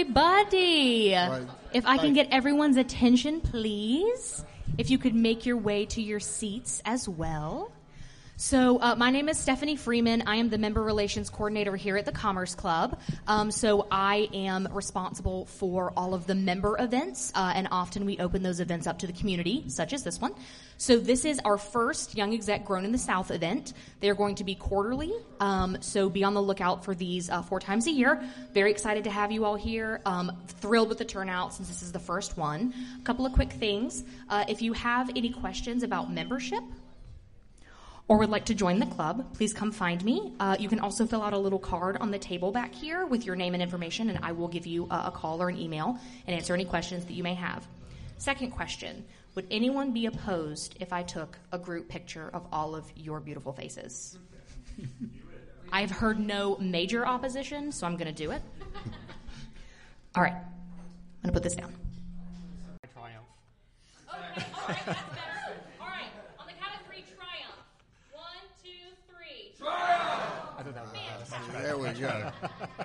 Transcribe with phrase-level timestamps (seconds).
[0.00, 1.12] everybody.
[1.14, 1.42] Right.
[1.72, 4.44] If I can get everyone's attention, please.
[4.76, 7.72] If you could make your way to your seats as well.
[8.40, 10.22] So, uh, my name is Stephanie Freeman.
[10.24, 13.00] I am the member relations coordinator here at the Commerce Club.
[13.26, 18.18] Um, so, I am responsible for all of the member events, uh, and often we
[18.18, 20.34] open those events up to the community, such as this one.
[20.76, 23.72] So, this is our first Young Exec Grown in the South event.
[23.98, 27.58] They're going to be quarterly, um, so be on the lookout for these uh, four
[27.58, 28.22] times a year.
[28.54, 30.00] Very excited to have you all here.
[30.06, 32.72] Um, thrilled with the turnout since this is the first one.
[33.00, 34.04] A couple of quick things.
[34.28, 36.62] Uh, if you have any questions about membership,
[38.08, 40.34] or would like to join the club, please come find me.
[40.40, 43.24] Uh, you can also fill out a little card on the table back here with
[43.24, 45.98] your name and information, and I will give you a, a call or an email
[46.26, 47.66] and answer any questions that you may have.
[48.18, 52.90] Second question Would anyone be opposed if I took a group picture of all of
[52.96, 54.18] your beautiful faces?
[55.72, 58.42] I've heard no major opposition, so I'm going to do it.
[60.14, 60.42] All right, I'm
[61.22, 61.72] going to put this down.
[62.92, 63.26] Triumph.
[64.08, 65.54] Okay, all right, that's better.
[65.80, 67.54] All right, on the count of three, triumph.
[68.12, 68.24] One,
[68.62, 68.70] two,
[69.06, 69.52] three.
[69.68, 71.47] I thought that was Fantastic.
[71.62, 72.30] There we go.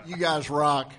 [0.05, 0.91] You guys rock.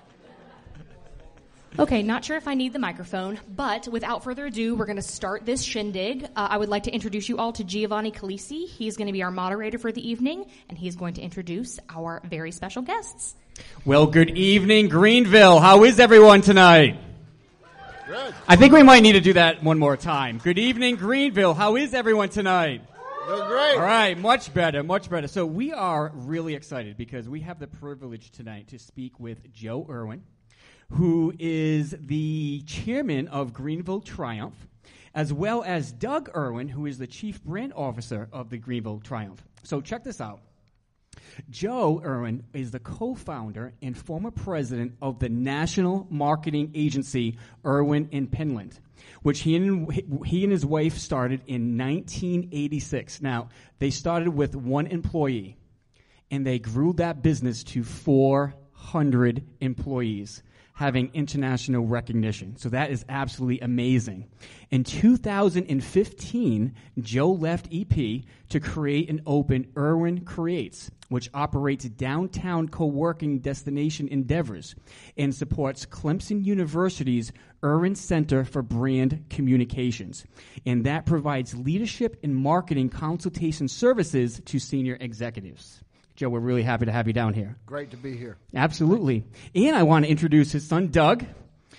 [1.77, 5.01] Okay, not sure if I need the microphone, but without further ado, we're going to
[5.01, 6.23] start this shindig.
[6.23, 8.65] Uh, I would like to introduce you all to Giovanni Calisi.
[8.65, 12.21] He's going to be our moderator for the evening, and he's going to introduce our
[12.23, 13.35] very special guests.
[13.83, 15.59] Well, good evening, Greenville.
[15.59, 16.97] How is everyone tonight?
[18.07, 18.35] Good.
[18.47, 20.37] I think we might need to do that one more time.
[20.37, 21.53] Good evening, Greenville.
[21.53, 22.83] How is everyone tonight?
[23.25, 23.75] Great.
[23.75, 25.27] All right, much better, much better.
[25.27, 29.87] So we are really excited because we have the privilege tonight to speak with Joe
[29.89, 30.23] Erwin,
[30.91, 34.67] who is the chairman of Greenville Triumph,
[35.15, 39.43] as well as Doug Erwin, who is the chief brand officer of the Greenville Triumph.
[39.63, 40.41] So check this out.
[41.49, 48.29] Joe Erwin is the co-founder and former president of the national marketing agency Erwin and
[48.29, 48.79] Penland,
[49.21, 49.91] which he and
[50.25, 53.21] he and his wife started in 1986.
[53.21, 55.57] Now, they started with one employee
[56.31, 60.43] and they grew that business to 400 employees
[60.75, 62.55] having international recognition.
[62.57, 64.27] So that is absolutely amazing.
[64.71, 73.39] In 2015, Joe left EP to create and open Erwin Creates, which operates downtown co-working
[73.39, 74.75] destination endeavors
[75.17, 77.31] and supports Clemson University's
[77.63, 80.25] Erwin Center for Brand Communications.
[80.65, 85.84] And that provides leadership and marketing consultation services to senior executives.
[86.15, 87.57] Joe, we're really happy to have you down here.
[87.65, 88.37] Great to be here.
[88.55, 89.25] Absolutely.
[89.53, 91.25] And I want to introduce his son, Doug.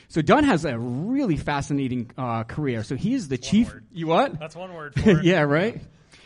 [0.08, 2.82] So Doug has a really fascinating uh, career.
[2.84, 3.72] So he is the chief.
[3.72, 3.86] word.
[3.92, 4.38] You what?
[4.38, 5.24] That's one word for it.
[5.24, 5.80] yeah, right.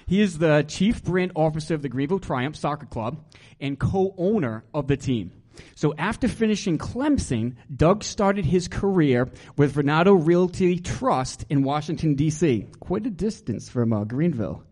[0.06, 3.25] He is the chief brand officer of the Greenville Triumph Soccer Club
[3.60, 5.31] and co-owner of the team.
[5.77, 12.66] So after finishing Clemson, Doug started his career with Vornado Realty Trust in Washington D.C.
[12.81, 14.65] Quite a distance from uh, Greenville.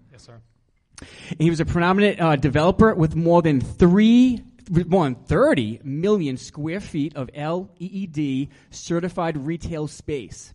[1.39, 6.81] He was a prominent uh, developer with more than three, more than 30 million square
[6.81, 10.55] feet of LEED certified retail space.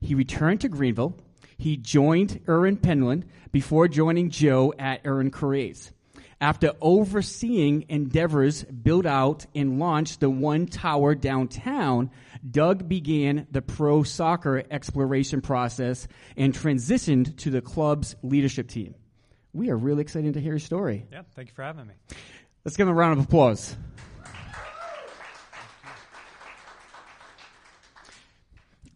[0.00, 1.16] He returned to Greenville.
[1.56, 5.92] He joined Erwin Penland before joining Joe at Erwin Creates.
[6.40, 12.10] After overseeing Endeavor's build out and launch the one tower downtown,
[12.50, 16.06] Doug began the pro soccer exploration process
[16.36, 18.94] and transitioned to the club's leadership team.
[19.54, 21.06] We are really excited to hear your story.
[21.12, 21.94] Yeah, thank you for having me.
[22.64, 23.76] Let's give him a round of applause.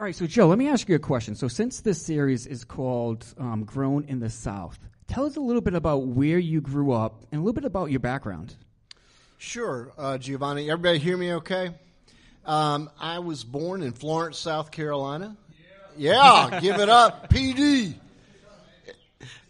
[0.00, 1.34] All right, so Joe, let me ask you a question.
[1.34, 5.60] So, since this series is called um, Grown in the South, tell us a little
[5.60, 8.54] bit about where you grew up and a little bit about your background.
[9.38, 10.70] Sure, uh, Giovanni.
[10.70, 11.70] Everybody hear me okay?
[12.44, 15.36] Um, I was born in Florence, South Carolina.
[15.96, 17.94] Yeah, give it up, PD.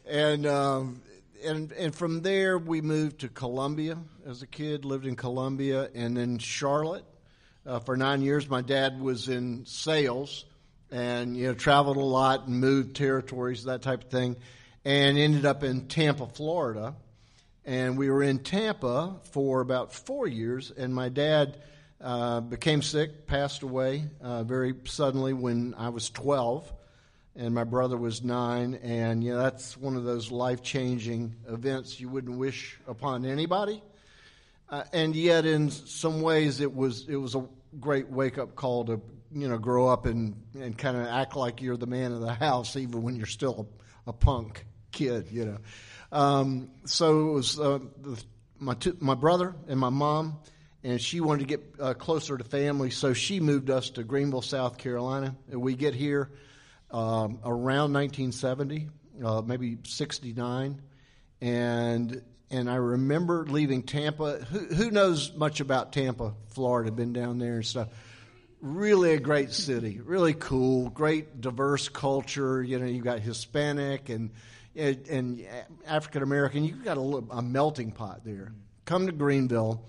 [0.09, 1.03] And um,
[1.45, 4.85] and and from there we moved to Columbia as a kid.
[4.85, 7.05] Lived in Columbia and then Charlotte
[7.67, 8.49] uh, for nine years.
[8.49, 10.45] My dad was in sales
[10.91, 14.37] and you know traveled a lot and moved territories, that type of thing,
[14.85, 16.95] and ended up in Tampa, Florida
[17.69, 20.71] and we were in Tampa for about four years.
[20.71, 21.59] And my dad
[22.01, 26.73] uh, became sick, passed away uh, very suddenly when I was 12,
[27.39, 28.75] and my brother was nine.
[28.83, 33.83] And you know, that's one of those life changing events you wouldn't wish upon anybody.
[34.69, 37.47] Uh, and yet, in some ways, it was it was a
[37.81, 39.01] great wake up call to
[39.33, 42.35] you know grow up and and kind of act like you're the man of the
[42.35, 43.67] house, even when you're still
[44.07, 45.59] a, a punk kid, you know.
[46.11, 48.23] Um, so it was uh, the,
[48.59, 50.39] my two, my brother and my mom,
[50.83, 54.43] and she wanted to get uh, closer to family, so she moved us to Greenville,
[54.43, 55.35] South Carolina.
[55.51, 56.31] And we get here
[56.91, 58.89] um, around 1970,
[59.25, 60.81] uh, maybe 69,
[61.41, 64.39] and and I remember leaving Tampa.
[64.39, 66.91] Who, who knows much about Tampa, Florida?
[66.91, 67.89] Been down there and stuff.
[68.61, 72.63] Really a great city, really cool, great diverse culture.
[72.63, 74.31] You know, you've got Hispanic and
[74.75, 75.47] and,
[75.87, 76.65] African American.
[76.65, 78.53] You've got a, a melting pot there.
[78.85, 79.85] Come to Greenville,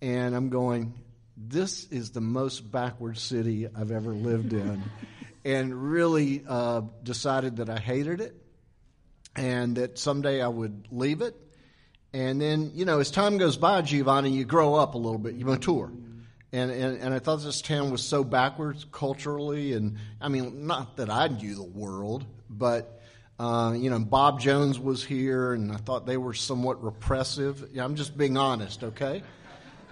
[0.00, 0.94] and I'm going.
[1.36, 4.84] This is the most backward city I've ever lived in,
[5.44, 8.34] and really uh, decided that I hated it,
[9.36, 11.36] and that someday I would leave it
[12.14, 15.34] and then, you know, as time goes by, Giovanni, you grow up a little bit,
[15.34, 15.90] you mature.
[16.52, 19.72] And, and, and I thought this town was so backwards culturally.
[19.72, 23.02] And I mean, not that I knew the world, but,
[23.40, 27.68] uh, you know, Bob Jones was here, and I thought they were somewhat repressive.
[27.76, 29.24] I'm just being honest, okay?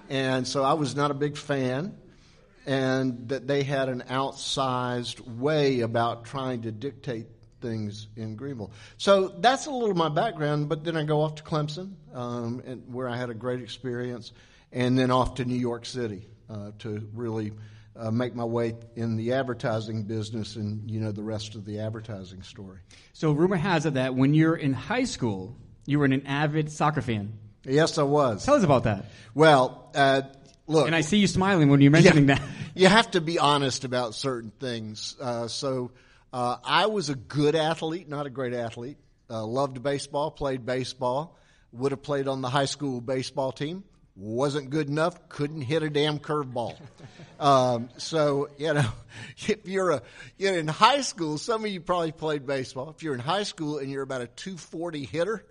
[0.09, 1.97] And so I was not a big fan.
[2.65, 7.27] And that they had an outsized way about trying to dictate
[7.61, 8.73] things in Greenville.
[8.99, 12.83] So that's a little my background, but then I go off to Clemson, um, and,
[12.93, 14.33] where I had a great experience,
[14.73, 17.53] and then off to New York City uh, to really
[17.97, 21.81] uh, make my way in the advertising business and, you know, the rest of the
[21.81, 22.79] advertising story.
[23.13, 25.57] So rumor has it that when you're in high school,
[25.87, 27.39] you were an avid soccer fan.
[27.65, 28.45] Yes, I was.
[28.45, 29.07] Tell us about that.
[29.35, 30.23] Well, uh,
[30.73, 30.87] look.
[30.87, 32.49] And I see you smiling when you're mentioning yeah, that.
[32.75, 35.17] you have to be honest about certain things.
[35.21, 35.93] Uh, so
[36.33, 38.99] uh, I was a good athlete, not a great athlete.
[39.31, 41.39] Uh, loved baseball, played baseball.
[41.73, 43.85] Would have played on the high school baseball team.
[44.15, 45.29] Wasn't good enough.
[45.31, 46.77] Couldn't hit a damn curveball.
[47.41, 48.91] um, so you know,
[49.49, 50.03] if you're a
[50.37, 52.91] you're in high school, some of you probably played baseball.
[52.91, 55.47] If you're in high school and you're about a 240 hitter,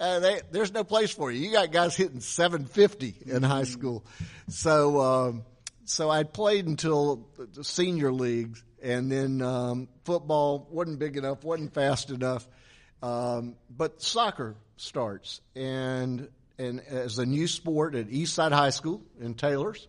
[0.00, 1.40] uh, they, there's no place for you.
[1.40, 4.04] You got guys hitting 750 in high school.
[4.48, 5.44] So, um,
[5.84, 11.74] so I played until the senior leagues, and then um, football wasn't big enough, wasn't
[11.74, 12.46] fast enough.
[13.02, 16.28] Um, but soccer starts, and
[16.58, 19.86] and as a new sport at Eastside High School in Taylors,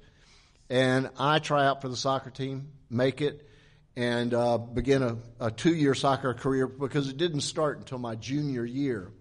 [0.70, 3.48] and I try out for the soccer team, make it,
[3.96, 8.64] and uh, begin a, a two-year soccer career because it didn't start until my junior
[8.64, 9.12] year,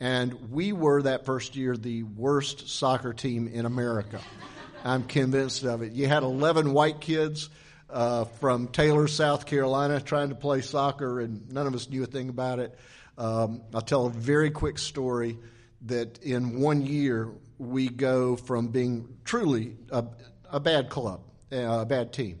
[0.00, 4.20] and we were that first year the worst soccer team in America.
[4.84, 5.92] I'm convinced of it.
[5.92, 7.50] You had 11 white kids
[7.90, 12.06] uh, from Taylor, South Carolina, trying to play soccer, and none of us knew a
[12.06, 12.78] thing about it.
[13.16, 15.38] Um, I'll tell a very quick story
[15.86, 20.04] that in one year we go from being truly a,
[20.50, 21.22] a bad club,
[21.52, 22.38] uh, a bad team,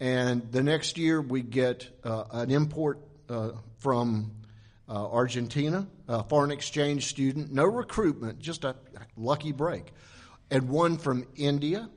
[0.00, 4.32] and the next year we get uh, an import uh, from
[4.88, 8.76] uh, Argentina, a foreign exchange student, no recruitment, just a
[9.16, 9.92] lucky break,
[10.50, 11.88] and one from India.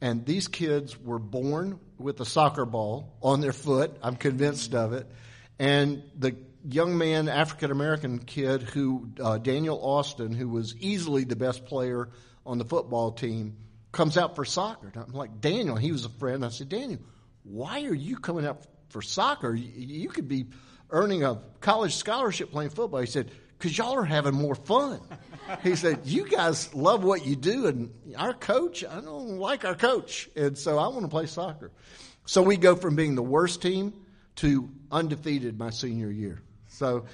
[0.00, 3.96] And these kids were born with a soccer ball on their foot.
[4.02, 5.10] I'm convinced of it.
[5.58, 6.36] And the
[6.68, 12.10] young man, African American kid, who uh, Daniel Austin, who was easily the best player
[12.44, 13.56] on the football team,
[13.90, 14.88] comes out for soccer.
[14.94, 16.44] And I'm like, Daniel, he was a friend.
[16.44, 17.00] I said, Daniel,
[17.42, 19.54] why are you coming out for soccer?
[19.54, 20.46] You, you could be
[20.90, 23.00] earning a college scholarship playing football.
[23.00, 25.00] He said, because y'all are having more fun.
[25.62, 29.74] He said, You guys love what you do, and our coach, I don't like our
[29.74, 30.28] coach.
[30.36, 31.70] And so I want to play soccer.
[32.26, 33.92] So we go from being the worst team
[34.36, 36.42] to undefeated my senior year.
[36.68, 37.06] So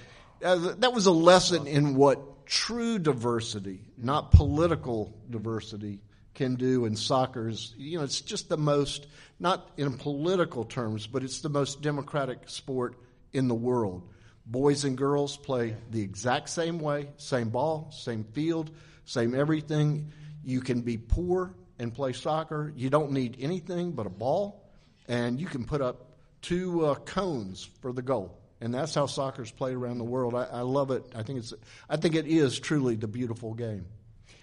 [0.42, 6.00] uh, that was a lesson in what true diversity, not political diversity,
[6.35, 7.49] can do in soccer.
[7.49, 9.06] Is, you know, it's just the most,
[9.38, 12.97] not in political terms, but it's the most democratic sport
[13.32, 14.08] in the world.
[14.44, 18.70] Boys and girls play the exact same way, same ball, same field,
[19.04, 20.12] same everything.
[20.44, 22.72] You can be poor and play soccer.
[22.76, 24.68] You don't need anything but a ball,
[25.08, 28.38] and you can put up two uh, cones for the goal.
[28.60, 30.34] And that's how soccer's played around the world.
[30.34, 31.04] I, I love it.
[31.14, 31.52] I think it's.
[31.88, 33.86] I think it is truly the beautiful game.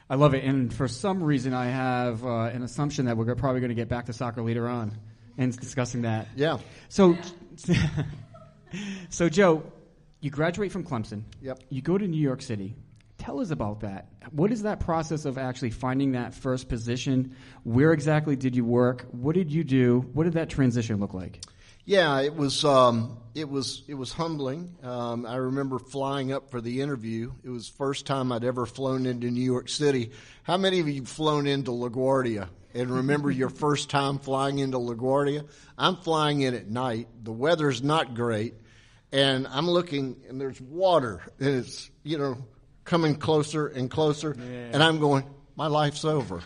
[0.09, 3.61] I love it, and for some reason, I have uh, an assumption that we're probably
[3.61, 4.97] going to get back to soccer later on
[5.37, 6.27] and discussing that.
[6.35, 6.57] Yeah.
[6.89, 7.15] So,
[9.09, 9.63] so Joe,
[10.21, 11.23] you graduate from Clemson.
[11.41, 11.63] Yep.
[11.69, 12.75] You go to New York City.
[13.17, 14.07] Tell us about that.
[14.31, 17.35] What is that process of actually finding that first position?
[17.63, 19.05] Where exactly did you work?
[19.11, 20.09] What did you do?
[20.13, 21.41] What did that transition look like?
[21.83, 24.75] Yeah, it was um, it was it was humbling.
[24.83, 27.33] Um, I remember flying up for the interview.
[27.43, 30.11] It was first time I'd ever flown into New York City.
[30.43, 35.47] How many of you flown into LaGuardia and remember your first time flying into LaGuardia?
[35.77, 37.07] I'm flying in at night.
[37.23, 38.53] The weather's not great,
[39.11, 42.37] and I'm looking and there's water and it's you know
[42.85, 44.69] coming closer and closer, Yeah.
[44.73, 45.23] and I'm going,
[45.55, 46.41] my life's over.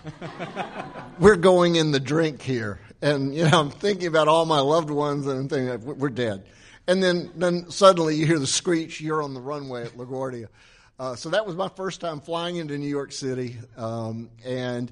[1.20, 2.80] we're going in the drink here.
[3.02, 6.46] And, you know, I'm thinking about all my loved ones and I'm thinking, we're dead.
[6.88, 10.48] And then, then suddenly you hear the screech, you're on the runway at LaGuardia.
[11.00, 13.58] Uh, so that was my first time flying into New York City.
[13.78, 14.92] Um, and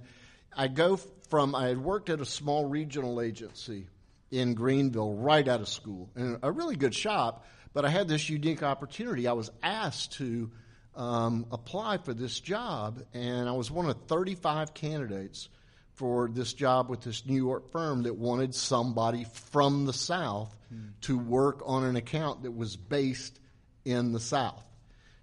[0.56, 1.00] I go
[1.32, 3.88] from, I had worked at a small regional agency
[4.30, 8.30] in Greenville right out of school, and a really good shop, but I had this
[8.30, 9.28] unique opportunity.
[9.28, 10.52] I was asked to
[10.96, 15.50] um, apply for this job, and I was one of 35 candidates
[15.94, 20.92] for this job with this New York firm that wanted somebody from the South mm.
[21.02, 23.40] to work on an account that was based
[23.86, 24.64] in the South.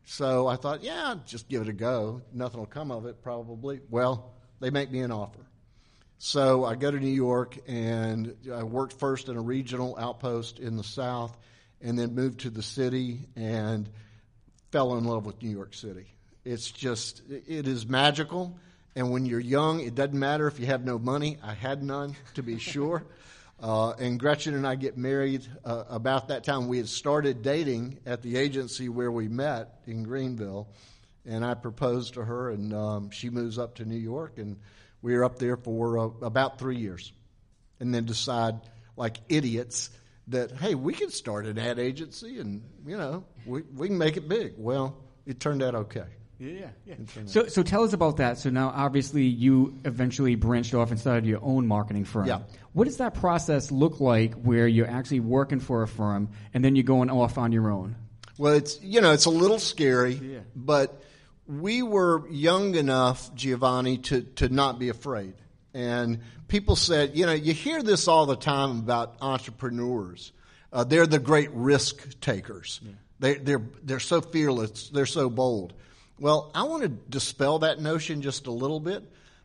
[0.04, 2.22] So I thought, yeah, just give it a go.
[2.32, 3.80] Nothing will come of it, probably.
[3.90, 5.47] Well, they make me an offer.
[6.18, 10.76] So I go to New York and I worked first in a regional outpost in
[10.76, 11.36] the South
[11.80, 13.88] and then moved to the city and
[14.72, 16.06] fell in love with New York City.
[16.44, 18.58] It's just, it is magical.
[18.96, 21.38] And when you're young, it doesn't matter if you have no money.
[21.40, 23.04] I had none, to be sure.
[23.60, 26.68] Uh, and Gretchen and I get married uh, about that time.
[26.68, 30.68] We had started dating at the agency where we met in Greenville,
[31.26, 34.58] and I proposed to her, and um, she moves up to New York, and
[35.02, 37.12] we were up there for uh, about three years,
[37.80, 38.54] and then decide,
[38.96, 39.90] like idiots,
[40.28, 44.16] that hey, we can start an ad agency, and you know, we we can make
[44.16, 44.54] it big.
[44.56, 46.04] Well, it turned out okay.
[46.40, 46.94] Yeah, yeah.
[47.26, 48.38] So, so tell us about that.
[48.38, 52.26] So now, obviously, you eventually branched off and started your own marketing firm.
[52.26, 52.42] Yeah.
[52.74, 56.76] What does that process look like, where you're actually working for a firm and then
[56.76, 57.96] you're going off on your own?
[58.38, 60.38] Well, it's you know, it's a little scary, yeah.
[60.54, 61.02] but
[61.48, 65.34] we were young enough, Giovanni, to to not be afraid.
[65.74, 70.32] And people said, you know, you hear this all the time about entrepreneurs.
[70.72, 72.80] Uh, they're the great risk takers.
[72.82, 72.92] Yeah.
[73.20, 74.90] They, they're they're so fearless.
[74.90, 75.72] They're so bold.
[76.20, 79.02] Well, I want to dispel that notion just a little bit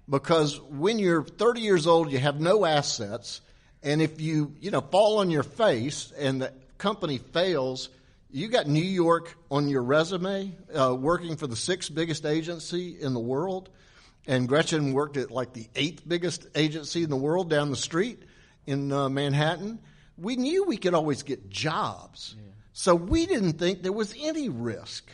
[0.10, 3.42] because when you're 30 years old, you have no assets,
[3.82, 7.90] and if you you know fall on your face and the company fails,
[8.34, 13.14] you got New York on your resume, uh, working for the sixth biggest agency in
[13.14, 13.70] the world,
[14.28, 18.24] and Gretchen worked at like the eighth biggest agency in the world down the street
[18.66, 19.80] in uh, Manhattan.
[20.18, 22.52] We knew we could always get jobs, yeah.
[22.74, 25.10] so we didn't think there was any risk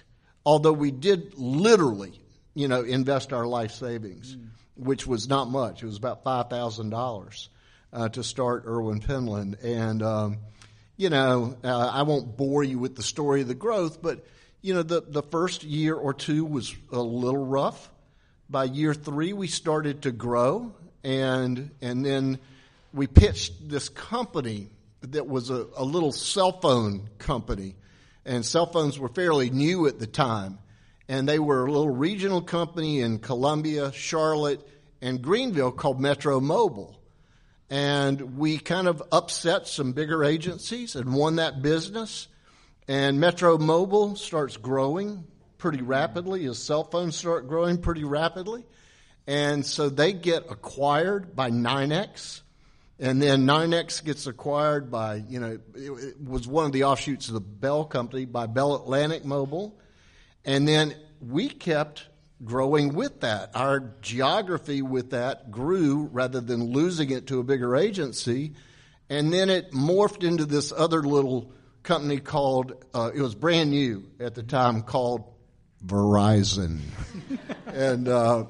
[0.45, 2.19] although we did literally,
[2.55, 4.47] you know, invest our life savings, mm.
[4.75, 5.83] which was not much.
[5.83, 7.49] It was about five thousand uh, dollars
[8.11, 10.37] to start Erwin Penland, and um,
[10.99, 14.25] you know, uh, I won't bore you with the story of the growth, but
[14.61, 17.89] you know, the the first year or two was a little rough.
[18.49, 22.37] By year three, we started to grow, and and then
[22.93, 24.67] we pitched this company
[25.01, 27.75] that was a, a little cell phone company
[28.25, 30.59] and cell phones were fairly new at the time.
[31.07, 34.61] And they were a little regional company in Columbia, Charlotte,
[35.01, 36.98] and Greenville called Metro Mobile.
[37.69, 42.27] And we kind of upset some bigger agencies and won that business.
[42.87, 45.25] And Metro Mobile starts growing
[45.57, 48.65] pretty rapidly as cell phones start growing pretty rapidly.
[49.27, 52.41] And so they get acquired by NYNEX
[52.99, 57.33] and then NYNEX gets acquired by, you know, it was one of the offshoots of
[57.33, 59.79] the Bell Company by Bell Atlantic Mobile.
[60.43, 62.05] And then we kept
[62.43, 63.51] growing with that.
[63.55, 68.53] Our geography with that grew rather than losing it to a bigger agency.
[69.09, 71.51] And then it morphed into this other little
[71.83, 75.23] company called, uh, it was brand new at the time, called
[75.85, 76.79] Verizon.
[77.67, 78.45] and, uh,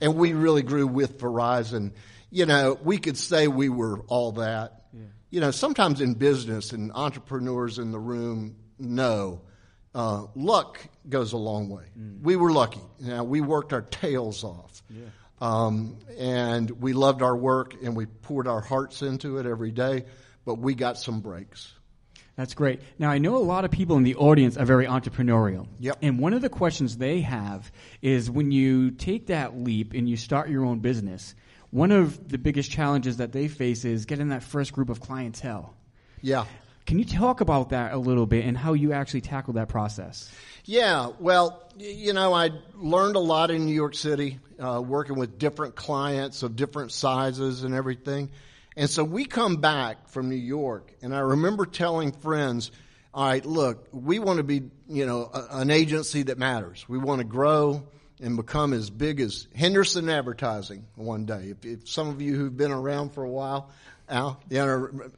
[0.00, 1.92] and we really grew with Verizon
[2.34, 4.82] you know, we could say we were all that.
[4.92, 5.02] Yeah.
[5.30, 9.42] You know, sometimes in business and entrepreneurs in the room know
[9.94, 11.84] uh, luck goes a long way.
[11.98, 12.22] Mm.
[12.22, 12.80] We were lucky.
[13.00, 14.82] Now we worked our tails off.
[14.90, 15.04] Yeah.
[15.40, 20.04] Um, and we loved our work and we poured our hearts into it every day,
[20.44, 21.72] but we got some breaks.
[22.36, 22.80] That's great.
[22.98, 25.68] Now, I know a lot of people in the audience are very entrepreneurial.
[25.78, 25.98] Yep.
[26.02, 27.70] And one of the questions they have
[28.02, 31.34] is when you take that leap and you start your own business,
[31.70, 35.74] one of the biggest challenges that they face is getting that first group of clientele.
[36.22, 36.46] Yeah.
[36.86, 40.30] Can you talk about that a little bit and how you actually tackle that process?
[40.64, 45.38] Yeah, well, you know, I learned a lot in New York City, uh, working with
[45.38, 48.30] different clients of different sizes and everything.
[48.76, 52.70] And so we come back from New York, and I remember telling friends,
[53.14, 56.84] all right, look, we want to be, you know, a, an agency that matters.
[56.88, 57.84] We want to grow
[58.20, 61.50] and become as big as Henderson Advertising one day.
[61.50, 63.70] If, if some of you who've been around for a while,
[64.08, 64.64] Al, yeah,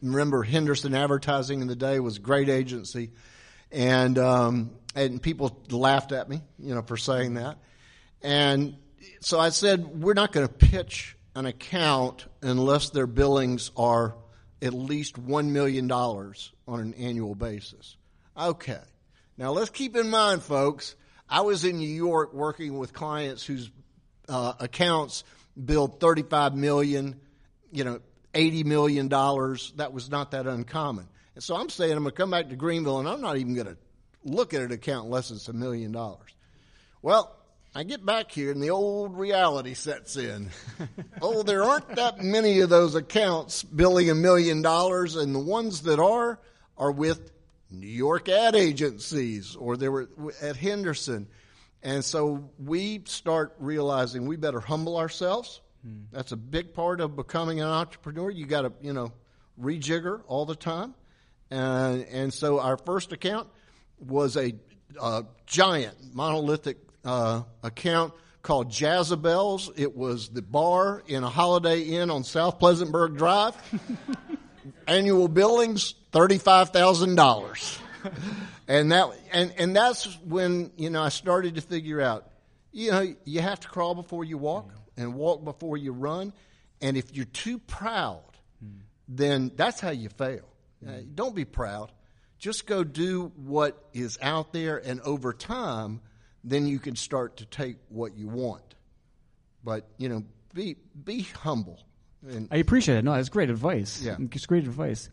[0.01, 3.11] remember Henderson Advertising in the day was a great agency,
[3.73, 7.59] and um, and people laughed at me, you know, for saying that.
[8.23, 8.77] And
[9.21, 14.17] so I said, we're not going to pitch an account unless their billings are
[14.63, 17.97] at least $1 million on an annual basis.
[18.37, 18.81] Okay.
[19.37, 20.97] Now let's keep in mind, folks,
[21.29, 23.71] I was in New York working with clients whose
[24.29, 25.25] uh, accounts
[25.63, 27.21] billed 35 million,
[27.71, 28.01] you know,
[28.37, 29.73] 80 million dollars.
[29.77, 31.09] That was not that uncommon.
[31.35, 33.55] And so I'm saying I'm going to come back to Greenville and I'm not even
[33.55, 33.77] going to
[34.25, 36.31] look at an account unless it's a million dollars.
[37.03, 37.37] Well,
[37.75, 40.51] I get back here and the old reality sets in.
[41.23, 45.83] oh, there aren't that many of those accounts billing a million dollars, and the ones
[45.83, 46.41] that are
[46.79, 47.33] are with
[47.71, 50.09] New York ad agencies or they were
[50.41, 51.27] at Henderson.
[51.83, 55.61] And so we start realizing we better humble ourselves.
[55.87, 56.03] Hmm.
[56.11, 58.31] That's a big part of becoming an entrepreneur.
[58.31, 59.13] You got to, you know,
[59.61, 60.95] rejigger all the time.
[61.51, 63.49] And, and so our first account
[64.01, 64.55] was a,
[65.01, 69.71] a giant monolithic uh, account called Jazabels.
[69.77, 73.55] It was the bar in a Holiday Inn on South Pleasantburg Drive.
[74.89, 77.79] Annual billings thirty five thousand dollars,
[78.69, 82.31] and that and and that's when you know I started to figure out,
[82.73, 86.33] you know, you have to crawl before you walk and walk before you run,
[86.81, 88.23] and if you're too proud,
[89.09, 90.45] then that's how you fail.
[90.87, 91.91] Uh, don't be proud.
[92.39, 96.01] Just go do what is out there, and over time,
[96.45, 98.75] then you can start to take what you want.
[99.65, 101.81] But you know, be be humble.
[102.27, 103.05] And, I appreciate it.
[103.05, 104.03] No, that's great advice.
[104.03, 105.09] Yeah, it's great advice.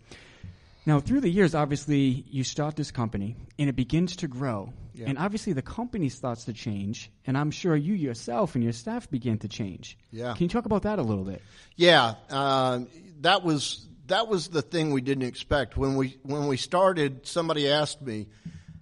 [0.85, 4.73] Now, through the years, obviously, you start this company and it begins to grow.
[4.93, 5.05] Yeah.
[5.07, 7.11] And obviously, the company starts to change.
[7.25, 9.97] And I'm sure you yourself and your staff begin to change.
[10.11, 10.33] Yeah.
[10.33, 11.41] Can you talk about that a little bit?
[11.75, 12.15] Yeah.
[12.29, 12.81] Uh,
[13.21, 17.25] that was that was the thing we didn't expect when we when we started.
[17.25, 18.27] Somebody asked me,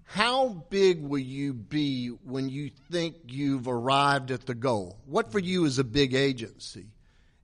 [0.04, 4.98] "How big will you be when you think you've arrived at the goal?
[5.06, 6.88] What for you is a big agency?"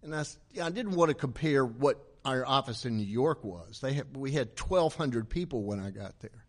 [0.04, 0.24] And I,
[0.62, 3.80] I didn't want to compare what our office in New York was.
[3.80, 6.46] They had, we had 1,200 people when I got there.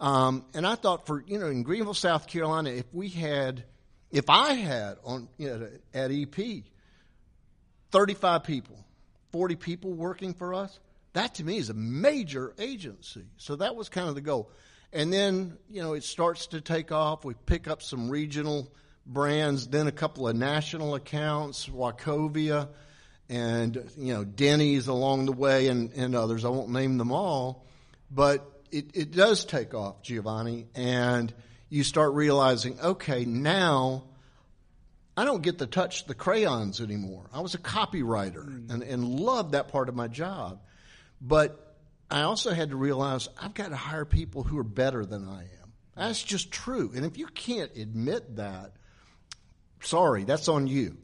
[0.00, 3.64] Um, and I thought for, you know, in Greenville, South Carolina, if we had,
[4.10, 6.64] if I had on, you know, at EP,
[7.90, 8.76] 35 people,
[9.32, 10.78] 40 people working for us,
[11.14, 13.24] that to me is a major agency.
[13.38, 14.50] So that was kind of the goal.
[14.92, 17.24] And then, you know, it starts to take off.
[17.24, 18.72] We pick up some regional
[19.08, 22.68] brands, then a couple of national accounts, Wachovia,
[23.28, 26.44] and you know Denny's along the way and, and others.
[26.44, 27.66] I won't name them all,
[28.10, 31.32] but it, it does take off, Giovanni, and
[31.68, 34.04] you start realizing, okay, now
[35.16, 37.28] I don't get to touch the crayons anymore.
[37.32, 38.70] I was a copywriter mm.
[38.70, 40.60] and, and loved that part of my job.
[41.20, 41.76] But
[42.10, 45.40] I also had to realize I've got to hire people who are better than I
[45.42, 45.72] am.
[45.96, 46.92] That's just true.
[46.94, 48.72] And if you can't admit that,
[49.82, 50.96] sorry, that's on you.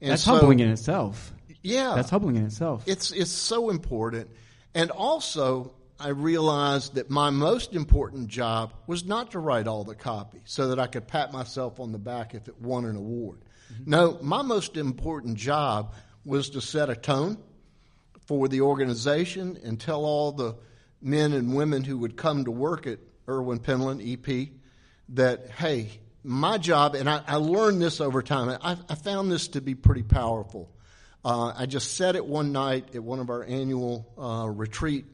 [0.00, 1.32] And that's so, humbling in itself.
[1.62, 1.92] Yeah.
[1.94, 2.82] That's humbling in itself.
[2.86, 4.28] It's, it's so important.
[4.74, 9.94] And also, I realized that my most important job was not to write all the
[9.94, 13.40] copy so that I could pat myself on the back if it won an award.
[13.72, 13.90] Mm-hmm.
[13.90, 17.38] No, my most important job was to set a tone
[18.26, 20.56] for the organization and tell all the
[21.00, 24.48] men and women who would come to work at Erwin Penland EP
[25.10, 25.90] that, hey,
[26.24, 29.74] my job, and I, I learned this over time, I, I found this to be
[29.74, 30.70] pretty powerful
[31.24, 35.04] uh, I just said it one night at one of our annual uh, retreat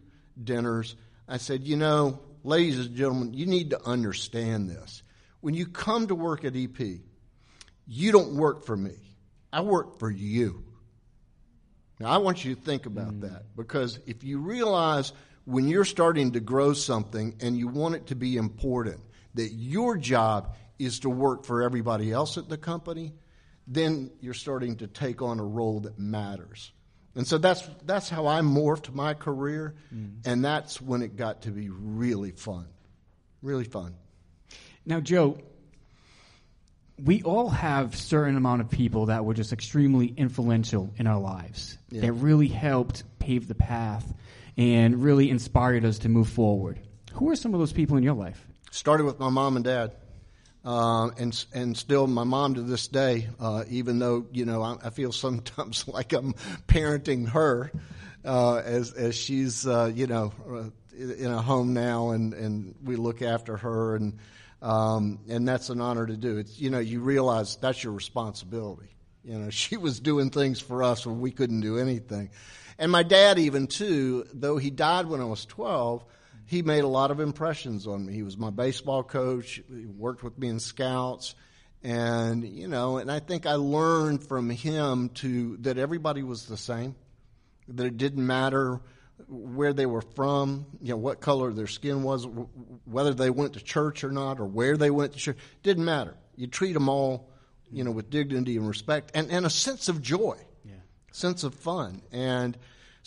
[0.42, 0.96] dinners.
[1.26, 5.02] I said, you know, ladies and gentlemen, you need to understand this.
[5.40, 6.78] When you come to work at EP,
[7.86, 8.96] you don't work for me.
[9.52, 10.64] I work for you.
[12.00, 13.20] Now, I want you to think about mm.
[13.22, 15.12] that because if you realize
[15.44, 19.00] when you're starting to grow something and you want it to be important,
[19.34, 23.14] that your job is to work for everybody else at the company,
[23.66, 26.72] then you're starting to take on a role that matters.
[27.18, 30.24] And so that's that's how I morphed my career, mm.
[30.24, 32.68] and that's when it got to be really fun,
[33.42, 33.96] really fun.
[34.86, 35.36] Now, Joe,
[37.02, 41.76] we all have certain amount of people that were just extremely influential in our lives
[41.90, 42.02] yeah.
[42.02, 44.14] that really helped pave the path
[44.56, 46.78] and really inspired us to move forward.
[47.14, 48.46] Who are some of those people in your life?
[48.70, 49.90] Started with my mom and dad.
[50.68, 54.76] Uh, and and still, my mom to this day, uh, even though you know I,
[54.84, 56.34] I, feel sometimes like I'm
[56.66, 57.72] parenting her,
[58.22, 62.96] uh, as as she's uh, you know uh, in a home now, and and we
[62.96, 64.18] look after her, and
[64.60, 66.36] um, and that's an honor to do.
[66.36, 68.90] It's you know you realize that's your responsibility.
[69.24, 72.28] You know she was doing things for us when we couldn't do anything,
[72.78, 76.04] and my dad even too, though he died when I was twelve
[76.48, 78.14] he made a lot of impressions on me.
[78.14, 79.62] He was my baseball coach.
[79.68, 81.34] He worked with me in scouts,
[81.82, 86.56] And, you know, and I think I learned from him to that everybody was the
[86.56, 86.96] same,
[87.68, 88.80] that it didn't matter
[89.28, 92.26] where they were from, you know, what color their skin was,
[92.84, 95.38] whether they went to church or not, or where they went to church.
[95.62, 96.16] Didn't matter.
[96.36, 97.28] You treat them all,
[97.70, 100.74] you know, with dignity and respect and, and a sense of joy, yeah.
[101.12, 102.02] sense of fun.
[102.10, 102.56] And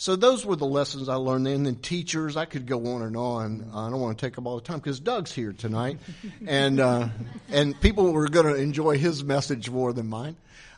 [0.02, 1.64] so those were the lessons I learned then.
[1.64, 3.70] And teachers, I could go on and on.
[3.72, 6.00] I don't want to take up all the time because Doug's here tonight,
[6.48, 7.06] and uh,
[7.52, 10.34] and people were going to enjoy his message more than mine.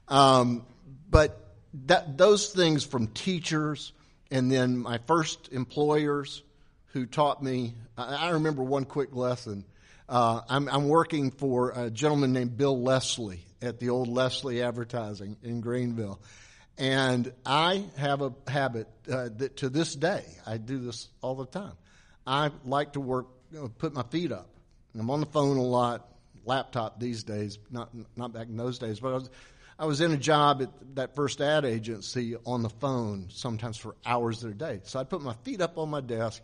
[0.08, 0.66] Um,
[1.08, 1.40] but
[1.87, 3.94] that those things from teachers
[4.30, 6.42] and then my first employers
[6.88, 7.72] who taught me.
[7.96, 9.64] I, I remember one quick lesson.
[10.06, 15.38] Uh, I'm, I'm, working for a gentleman named Bill Leslie at the old Leslie Advertising
[15.42, 16.20] in Greenville.
[16.76, 21.46] And I have a habit uh, that to this day, I do this all the
[21.46, 21.74] time.
[22.26, 24.48] I like to work, you know, put my feet up.
[24.92, 26.08] And I'm on the phone a lot,
[26.44, 29.30] laptop these days, not, not back in those days, but I was,
[29.78, 33.96] I was in a job at that first ad agency on the phone, sometimes for
[34.06, 34.80] hours at a day.
[34.84, 36.42] So I put my feet up on my desk,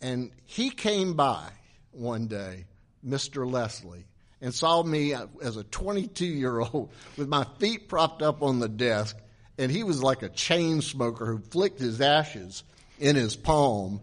[0.00, 1.48] and he came by
[1.92, 2.66] one day,
[3.06, 3.50] Mr.
[3.50, 4.04] Leslie,
[4.40, 8.68] and saw me as a 22 year old with my feet propped up on the
[8.68, 9.16] desk,
[9.60, 12.64] and he was like a chain smoker who flicked his ashes
[12.98, 14.00] in his palm,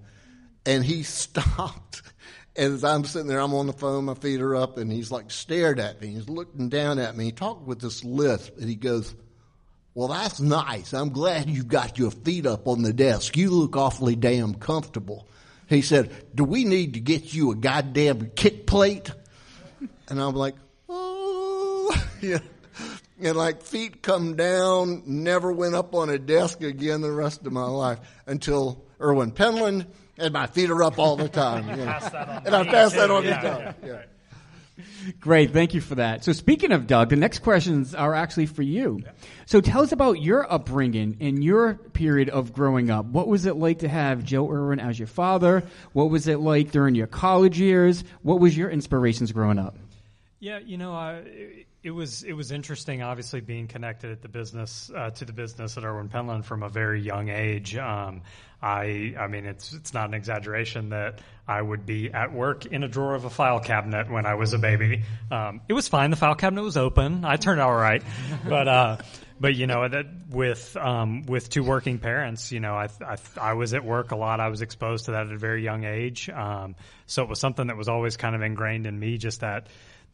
[0.65, 2.01] and he stopped
[2.57, 5.11] and as I'm sitting there, I'm on the phone, my feet are up, and he's
[5.11, 6.07] like stared at me.
[6.07, 7.25] He's looking down at me.
[7.25, 9.13] He talked with this lisp, and he goes,
[9.93, 10.91] Well, that's nice.
[10.91, 13.37] I'm glad you've got your feet up on the desk.
[13.37, 15.27] You look awfully damn comfortable.
[15.69, 19.11] He said, Do we need to get you a goddamn kick plate?
[20.09, 20.55] And I'm like,
[20.89, 22.39] Oh, yeah.
[23.19, 27.51] And like feet come down, never went up on a desk again the rest of
[27.51, 31.67] my life until Erwin Penland and my feet are up all the time.
[31.69, 33.41] and I pass that on yeah.
[33.41, 33.75] the time.
[33.83, 34.01] Yeah.
[35.19, 36.23] Great, thank you for that.
[36.23, 39.01] So, speaking of Doug, the next questions are actually for you.
[39.45, 43.05] So, tell us about your upbringing and your period of growing up.
[43.05, 45.63] What was it like to have Joe Erwin as your father?
[45.93, 48.03] What was it like during your college years?
[48.21, 49.75] What was your inspirations growing up?
[50.39, 51.21] Yeah, you know, uh,
[51.87, 53.01] it was it was interesting.
[53.01, 56.67] Obviously, being connected at the business uh, to the business at Erwin Penland from a
[56.67, 57.77] very young age.
[57.77, 58.23] Um,
[58.61, 62.83] I I mean, it's it's not an exaggeration that I would be at work in
[62.83, 65.03] a drawer of a file cabinet when I was a baby.
[65.31, 66.11] Um, it was fine.
[66.11, 67.23] The file cabinet was open.
[67.23, 68.03] I turned out all right,
[68.47, 68.67] but.
[68.67, 68.97] Uh,
[69.39, 73.53] but you know that with um, with two working parents, you know, I, I, I
[73.53, 74.39] was at work a lot.
[74.39, 77.67] I was exposed to that at a very young age, um, so it was something
[77.67, 79.19] that was always kind of ingrained in me.
[79.19, 79.67] Just that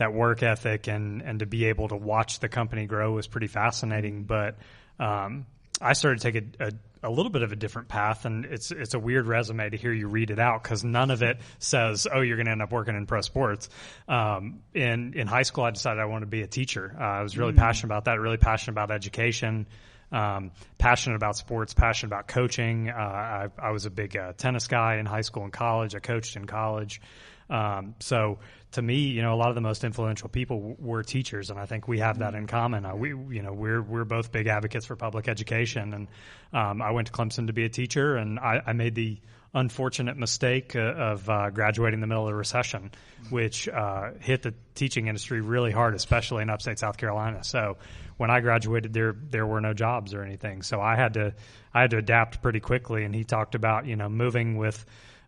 [0.04, 3.48] that work ethic and and to be able to watch the company grow was pretty
[3.48, 4.24] fascinating.
[4.24, 4.58] But
[5.00, 5.46] um,
[5.82, 8.72] I started to take a, a, a, little bit of a different path, and it's
[8.72, 12.06] it's a weird resume to hear you read it out because none of it says,
[12.12, 13.70] "Oh, you're going to end up working in pro sports."
[14.10, 16.96] Um, in in high school, I decided I wanted to be a teacher.
[17.00, 17.58] Uh, I was really mm.
[17.58, 18.20] passionate about that.
[18.20, 19.68] Really passionate about education.
[20.12, 22.90] Um, passionate about sports, passionate about coaching.
[22.90, 25.96] Uh, I, I, was a big uh, tennis guy in high school and college.
[25.96, 27.02] I coached in college.
[27.50, 28.40] Um, so
[28.74, 31.66] to me, you know, a lot of the most influential people were teachers, and I
[31.66, 32.86] think we have that in common.
[32.86, 36.08] Uh, we, you know, we're we're both big advocates for public education, and
[36.54, 39.20] um, I went to Clemson to be a teacher, and I, I made the
[39.54, 42.92] unfortunate mistake uh, of uh, graduating in the middle of the recession,
[43.30, 47.44] which uh, hit the teaching industry really hard, especially in upstate South Carolina.
[47.44, 47.78] So
[48.18, 51.34] when I graduated, there there were no jobs or anything, so I had to
[51.74, 53.04] I had to adapt pretty quickly.
[53.04, 54.84] And he talked about you know moving with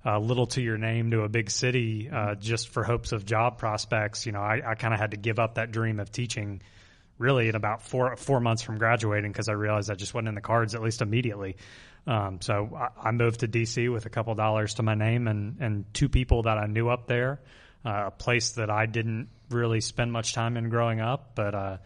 [0.06, 3.58] uh, little to your name to a big city uh, just for hopes of job
[3.58, 4.26] prospects.
[4.26, 6.62] You know, I, I kind of had to give up that dream of teaching
[7.18, 10.36] really in about four four months from graduating because I realized I just wasn't in
[10.36, 11.58] the cards at least immediately.
[12.06, 15.58] Um, so I, I, moved to DC with a couple dollars to my name and
[15.60, 17.40] and two people that I knew up there,
[17.84, 21.78] uh, a place that I didn't really spend much time in growing up, but uh,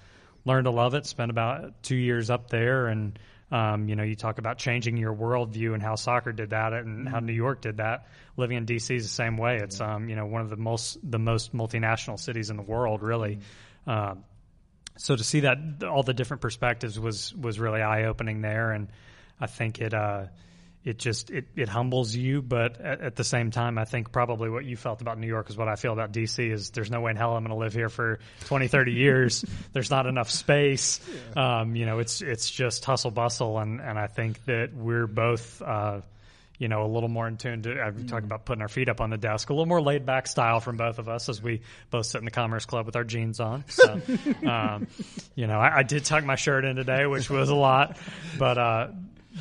[0.43, 1.05] learned to love it.
[1.05, 3.17] Spent about two years up there and
[3.51, 7.09] um, you know, you talk about changing your worldview and how soccer did that and
[7.09, 8.07] how New York did that.
[8.37, 9.57] Living in DC is the same way.
[9.57, 13.01] It's um, you know one of the most the most multinational cities in the world,
[13.01, 13.39] really.
[13.87, 14.15] Uh,
[14.97, 18.89] so to see that all the different perspectives was was really eye opening there, and
[19.39, 19.93] I think it.
[19.93, 20.25] Uh,
[20.83, 24.49] it just it, it humbles you but at, at, the same time i think probably
[24.49, 27.01] what you felt about new york is what i feel about dc is there's no
[27.01, 30.29] way in hell i'm going to live here for 20 30 years there's not enough
[30.29, 31.01] space
[31.35, 31.61] yeah.
[31.61, 35.61] um, you know it's it's just hustle bustle and and i think that we're both
[35.61, 35.99] uh,
[36.59, 38.99] you know, a little more in tune to, I'm talking about putting our feet up
[38.99, 41.61] on the desk, a little more laid back style from both of us as we
[41.89, 43.63] both sit in the Commerce Club with our jeans on.
[43.69, 44.01] So,
[44.45, 44.87] um,
[45.35, 47.97] you know, I, I, did tuck my shirt in today, which was a lot,
[48.37, 48.87] but, uh,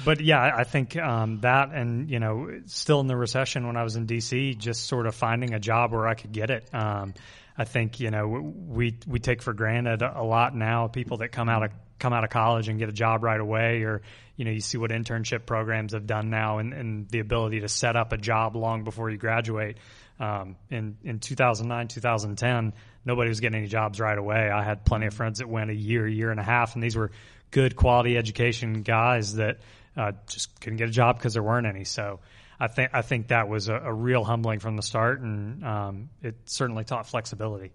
[0.05, 3.83] but yeah, I think um, that, and you know, still in the recession when I
[3.83, 6.69] was in DC, just sort of finding a job where I could get it.
[6.75, 7.15] Um,
[7.57, 11.49] I think you know we we take for granted a lot now people that come
[11.49, 14.03] out of come out of college and get a job right away, or
[14.37, 17.69] you know you see what internship programs have done now, and, and the ability to
[17.69, 19.79] set up a job long before you graduate.
[20.21, 22.75] Um, in in 2009 2010,
[23.05, 24.51] nobody was getting any jobs right away.
[24.51, 26.97] I had plenty of friends that went a year, year and a half, and these
[26.97, 27.11] were
[27.51, 29.59] good quality education guys that
[29.99, 31.85] uh, just couldn't get a job because there weren't any.
[31.85, 32.21] So
[32.61, 36.11] I think I think that was a, a real humbling from the start, and um,
[36.23, 37.73] it certainly taught flexibility.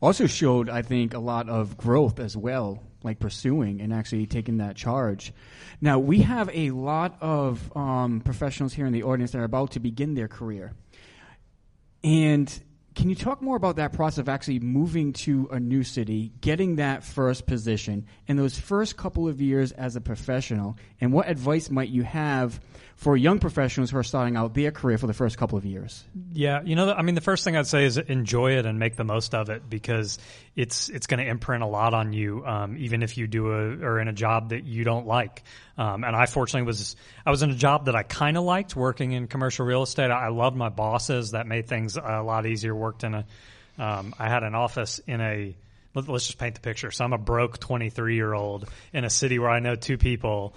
[0.00, 4.58] Also showed, I think, a lot of growth as well, like pursuing and actually taking
[4.58, 5.32] that charge.
[5.80, 9.72] Now we have a lot of um, professionals here in the audience that are about
[9.72, 10.72] to begin their career,
[12.02, 12.62] and
[12.98, 16.74] can you talk more about that process of actually moving to a new city, getting
[16.76, 21.70] that first position, and those first couple of years as a professional, and what advice
[21.70, 22.60] might you have
[22.98, 26.02] for young professionals who are starting out their career for the first couple of years?
[26.32, 28.96] Yeah, you know, I mean, the first thing I'd say is enjoy it and make
[28.96, 30.18] the most of it because
[30.56, 33.86] it's it's going to imprint a lot on you, um, even if you do a
[33.86, 35.44] or in a job that you don't like.
[35.78, 38.74] Um, and I fortunately was I was in a job that I kind of liked,
[38.74, 40.10] working in commercial real estate.
[40.10, 42.74] I, I loved my bosses; that made things a lot easier.
[42.74, 43.24] Worked in a,
[43.78, 45.56] um, I had an office in a.
[45.94, 46.90] Let, let's just paint the picture.
[46.90, 50.56] So I'm a broke 23 year old in a city where I know two people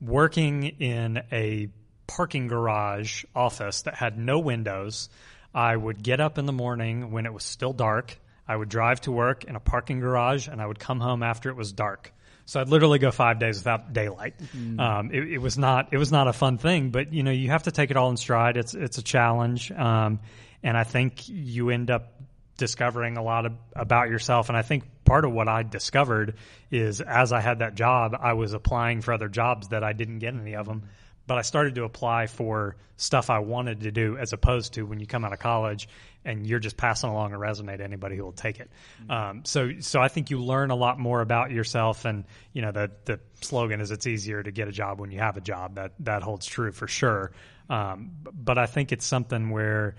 [0.00, 1.68] working in a
[2.06, 5.08] parking garage office that had no windows.
[5.54, 8.18] I would get up in the morning when it was still dark.
[8.48, 11.50] I would drive to work in a parking garage and I would come home after
[11.50, 12.12] it was dark.
[12.46, 14.34] So I'd literally go five days without daylight.
[14.38, 14.80] Mm-hmm.
[14.80, 17.50] Um, it, it, was not it was not a fun thing, but you know you
[17.50, 18.56] have to take it all in stride.
[18.56, 20.18] It's it's a challenge, um,
[20.64, 22.12] and I think you end up
[22.60, 24.48] discovering a lot of, about yourself.
[24.48, 26.36] And I think part of what I discovered
[26.70, 30.20] is as I had that job, I was applying for other jobs that I didn't
[30.20, 30.84] get any of them.
[31.26, 35.00] But I started to apply for stuff I wanted to do as opposed to when
[35.00, 35.88] you come out of college
[36.24, 38.68] and you're just passing along a resume to anybody who will take it.
[39.02, 39.10] Mm-hmm.
[39.10, 42.04] Um, so, so I think you learn a lot more about yourself.
[42.04, 45.20] And, you know, the, the slogan is it's easier to get a job when you
[45.20, 45.76] have a job.
[45.76, 47.32] That, that holds true for sure.
[47.68, 49.94] Um, but I think it's something where,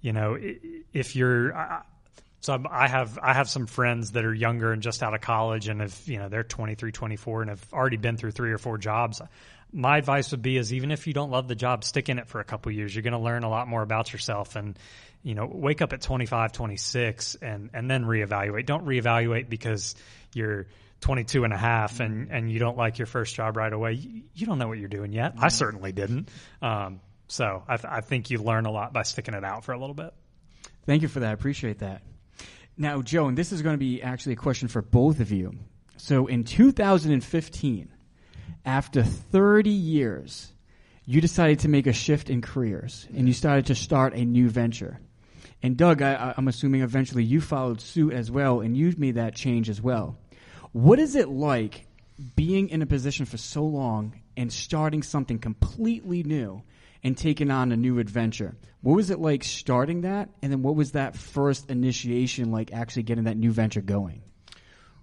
[0.00, 0.38] you know,
[0.94, 1.52] if you're,
[2.40, 5.68] so I have I have some friends that are younger and just out of college
[5.68, 8.78] and have you know they're 23, 24 and have already been through three or four
[8.78, 9.20] jobs.
[9.72, 12.28] My advice would be is even if you don't love the job, stick in it
[12.28, 12.94] for a couple years.
[12.94, 14.78] You're going to learn a lot more about yourself and
[15.22, 18.64] you know wake up at 25, 26 and and then reevaluate.
[18.64, 19.94] Don't reevaluate because
[20.34, 20.66] you're
[21.02, 23.92] 22 and a half and and you don't like your first job right away.
[23.92, 25.34] You, you don't know what you're doing yet.
[25.38, 26.30] I certainly didn't.
[26.62, 29.72] Um, so I, th- I think you learn a lot by sticking it out for
[29.72, 30.12] a little bit.
[30.86, 31.28] Thank you for that.
[31.28, 32.02] I appreciate that.
[32.76, 35.52] Now, Joe, and this is going to be actually a question for both of you.
[35.96, 37.88] So in 2015,
[38.64, 40.52] after 30 years,
[41.04, 44.48] you decided to make a shift in careers and you started to start a new
[44.48, 45.00] venture.
[45.62, 49.34] And Doug, I, am assuming eventually you followed suit as well and you made that
[49.34, 50.16] change as well.
[50.72, 51.86] What is it like
[52.36, 56.62] being in a position for so long and starting something completely new
[57.02, 58.54] and taking on a new adventure.
[58.82, 60.30] What was it like starting that?
[60.42, 64.22] And then what was that first initiation like actually getting that new venture going?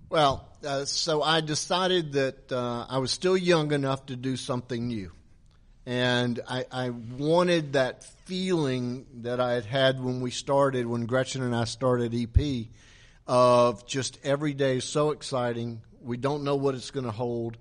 [0.09, 4.87] Well, uh, so I decided that uh, I was still young enough to do something
[4.87, 5.11] new.
[5.85, 11.41] And I, I, wanted that feeling that I had had when we started, when Gretchen
[11.43, 12.67] and I started EP,
[13.25, 15.81] of just every day so exciting.
[16.01, 17.57] We don't know what it's going to hold.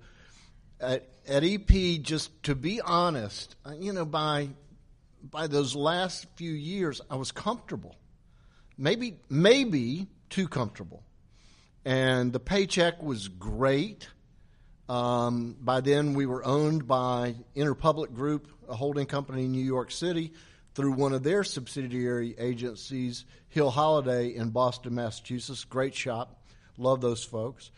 [0.81, 4.49] At, at EP, just to be honest, uh, you know, by
[5.29, 7.95] by those last few years, I was comfortable,
[8.77, 11.03] maybe maybe too comfortable,
[11.85, 14.07] and the paycheck was great.
[14.87, 19.91] Um, by then, we were owned by Interpublic Group, a holding company in New York
[19.91, 20.31] City,
[20.75, 25.65] through one of their subsidiary agencies, Hill Holliday in Boston, Massachusetts.
[25.65, 26.41] Great shop,
[26.77, 27.71] love those folks,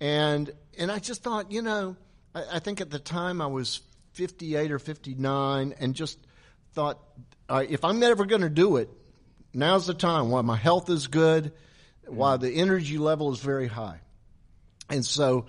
[0.00, 1.96] and and I just thought, you know
[2.34, 3.80] I, I think at the time I was
[4.12, 6.18] 58 or 59 and just
[6.72, 6.98] thought,
[7.48, 8.88] uh, if I'm never going to do it,
[9.54, 11.52] now's the time while my health is good,
[12.06, 14.00] while the energy level is very high.
[14.90, 15.46] And so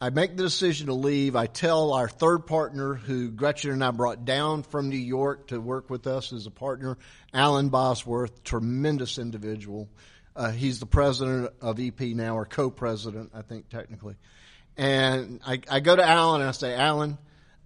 [0.00, 1.36] I make the decision to leave.
[1.36, 5.60] I tell our third partner, who Gretchen and I brought down from New York to
[5.60, 6.98] work with us as a partner,
[7.32, 9.88] Alan Bosworth, tremendous individual.
[10.34, 14.16] Uh, he's the president of EP now, or co-president, I think technically.
[14.76, 17.18] And I, I go to Alan and I say, Alan,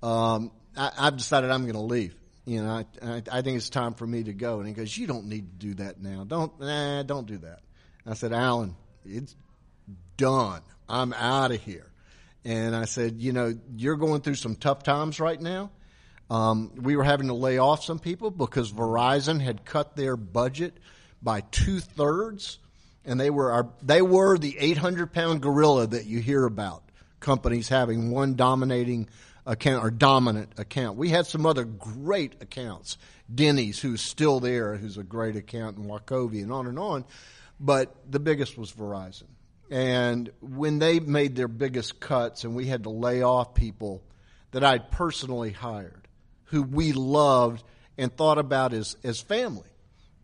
[0.02, 2.14] um, I, have decided I'm going to leave.
[2.44, 4.58] You know, I, I, think it's time for me to go.
[4.58, 6.24] And he goes, you don't need to do that now.
[6.24, 7.60] Don't, nah, don't do that.
[8.06, 9.34] I said, Alan, it's
[10.16, 10.62] done.
[10.88, 11.90] I'm out of here.
[12.44, 15.70] And I said, you know, you're going through some tough times right now.
[16.30, 20.74] Um, we were having to lay off some people because Verizon had cut their budget
[21.22, 22.58] by two thirds,
[23.04, 26.84] and they were our, they were the 800 pound gorilla that you hear about.
[27.20, 29.08] Companies having one dominating
[29.46, 30.96] account or dominant account.
[30.96, 32.98] We had some other great accounts.
[33.32, 37.04] Denny's, who's still there, who's a great account, and Wachovia, and on and on.
[37.58, 39.28] But the biggest was Verizon.
[39.70, 44.02] And when they made their biggest cuts, and we had to lay off people
[44.50, 46.08] that I'd personally hired,
[46.44, 47.62] who we loved
[47.96, 49.68] and thought about as, as family.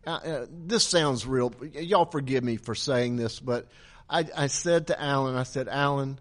[0.05, 1.53] Uh, uh, this sounds real.
[1.73, 3.67] Y'all forgive me for saying this, but
[4.09, 6.19] I, I said to Alan, I said, Alan,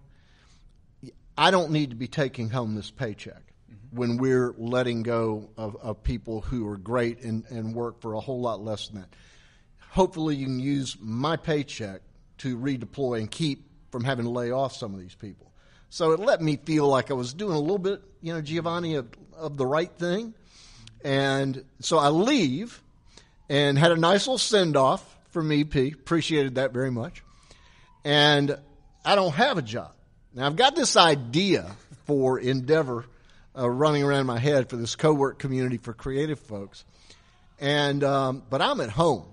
[1.39, 3.97] I don't need to be taking home this paycheck mm-hmm.
[3.97, 8.21] when we're letting go of, of people who are great and, and work for a
[8.21, 9.09] whole lot less than that.
[9.91, 12.03] Hopefully, you can use my paycheck
[12.39, 15.53] to redeploy and keep from having to lay off some of these people.
[15.89, 18.97] So it let me feel like I was doing a little bit, you know, Giovanni,
[18.97, 20.35] of, of the right thing.
[21.05, 22.83] And so I leave
[23.49, 25.75] and had a nice little send off from EP.
[25.75, 27.23] Appreciated that very much.
[28.05, 28.59] And
[29.05, 29.93] I don't have a job.
[30.37, 31.67] Now I've got this idea
[32.05, 33.07] for Endeavor
[33.57, 36.85] uh, running around my head for this co-work community for creative folks.
[37.59, 39.25] And, um, but I'm at home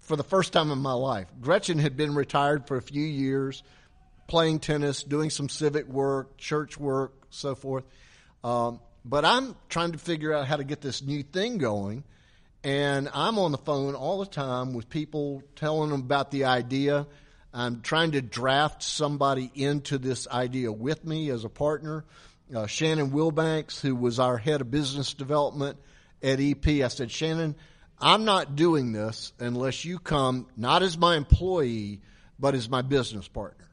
[0.00, 1.28] for the first time in my life.
[1.40, 3.62] Gretchen had been retired for a few years
[4.26, 7.84] playing tennis, doing some civic work, church work, so forth.
[8.44, 12.04] Um, but I'm trying to figure out how to get this new thing going.
[12.62, 17.06] And I'm on the phone all the time with people telling them about the idea.
[17.54, 22.04] I'm trying to draft somebody into this idea with me as a partner.
[22.52, 25.78] Uh, Shannon Wilbanks, who was our head of business development
[26.20, 27.54] at EP, I said, Shannon,
[28.00, 32.00] I'm not doing this unless you come not as my employee,
[32.40, 33.68] but as my business partner.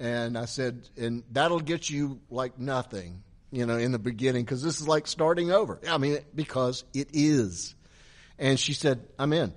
[0.00, 3.22] And I said, and that'll get you like nothing,
[3.52, 5.78] you know, in the beginning, because this is like starting over.
[5.88, 7.76] I mean, because it is.
[8.40, 9.54] And she said, I'm in.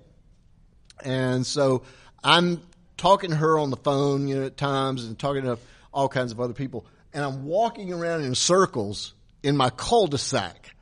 [1.03, 1.81] And so
[2.23, 2.61] I'm
[2.97, 5.57] talking to her on the phone, you know, at times and talking to
[5.93, 6.85] all kinds of other people.
[7.13, 10.75] And I'm walking around in circles in my cul-de-sac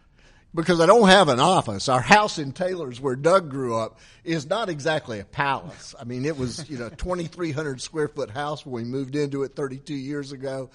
[0.56, 1.90] because I don't have an office.
[1.90, 5.94] Our house in Taylors, where Doug grew up, is not exactly a palace.
[6.00, 9.56] I mean, it was you know 2,300 square foot house when we moved into it
[9.56, 10.70] 32 years ago,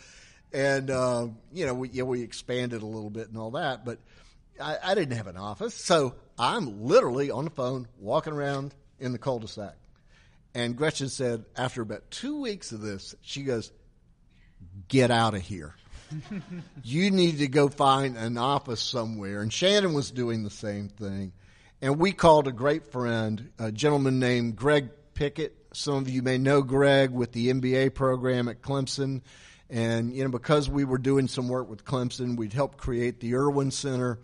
[0.52, 3.98] and uh, you know we yeah, we expanded a little bit and all that, but
[4.60, 9.12] I, I didn't have an office, so I'm literally on the phone walking around in
[9.12, 9.74] the cul-de-sac.
[10.54, 13.70] And Gretchen said, after about two weeks of this, she goes,
[14.88, 15.74] "Get out of here."
[16.82, 19.42] you need to go find an office somewhere.
[19.42, 21.32] And Shannon was doing the same thing.
[21.80, 25.56] And we called a great friend, a gentleman named Greg Pickett.
[25.72, 29.22] Some of you may know Greg with the MBA program at Clemson.
[29.70, 33.34] And, you know, because we were doing some work with Clemson, we'd helped create the
[33.34, 34.18] Erwin Center.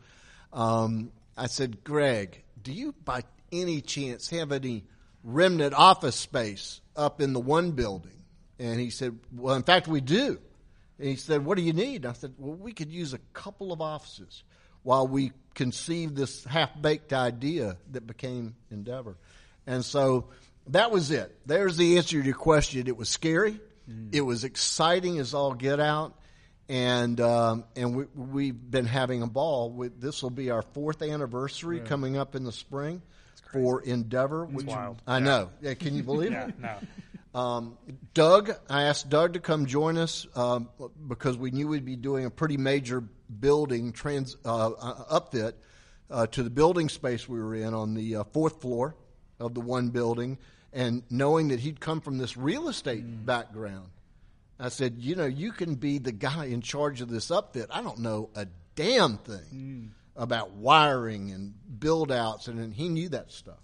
[0.53, 4.85] Um, I said, Greg, do you by any chance have any
[5.27, 8.13] remnant office space up in the one building?
[8.59, 10.39] And he said, Well, in fact, we do.
[10.99, 12.05] And he said, What do you need?
[12.05, 14.45] And I said, Well, we could use a couple of offices
[14.83, 19.17] while we conceived this half baked idea that became Endeavor.
[19.67, 20.29] And so
[20.69, 21.37] that was it.
[21.45, 22.87] There's the answer to your question.
[22.87, 23.61] It was scary.
[23.91, 24.15] Mm.
[24.15, 26.15] It was exciting as all get out.
[26.69, 29.89] And um, and we, we've been having a ball.
[29.99, 31.85] This will be our fourth anniversary yeah.
[31.85, 33.03] coming up in the spring
[33.63, 34.45] for Endeavor.
[34.45, 35.03] Which, wild.
[35.07, 35.25] I yeah.
[35.25, 35.51] know.
[35.61, 36.55] Yeah, can you believe yeah, it?
[36.59, 37.41] No.
[37.41, 37.79] Um,
[38.15, 40.71] Doug, I asked Doug to come join us um,
[41.07, 43.03] because we knew we'd be doing a pretty major
[43.41, 45.53] building trans uh, uh, upfit
[46.11, 48.97] uh, to the building space we were in on the uh, fourth floor
[49.39, 50.39] of the one building,
[50.73, 53.27] and knowing that he'd come from this real estate mm.
[53.27, 53.89] background,
[54.59, 57.67] I said, you know, you can be the guy in charge of this upfit.
[57.71, 59.89] I don't know a damn thing mm.
[60.17, 63.59] About wiring and build outs, and, and he knew that stuff.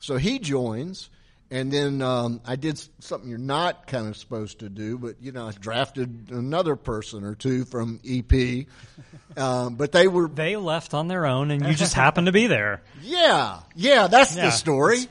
[0.00, 1.10] So he joins
[1.50, 5.32] and then um, I did something you're not kind of supposed to do, but you
[5.32, 8.66] know, I drafted another person or two from EP,
[9.36, 12.48] um, but they were they left on their own, and you just happened to be
[12.48, 12.82] there.
[13.02, 14.46] Yeah, yeah, that's yeah.
[14.46, 14.98] the story.
[14.98, 15.08] C-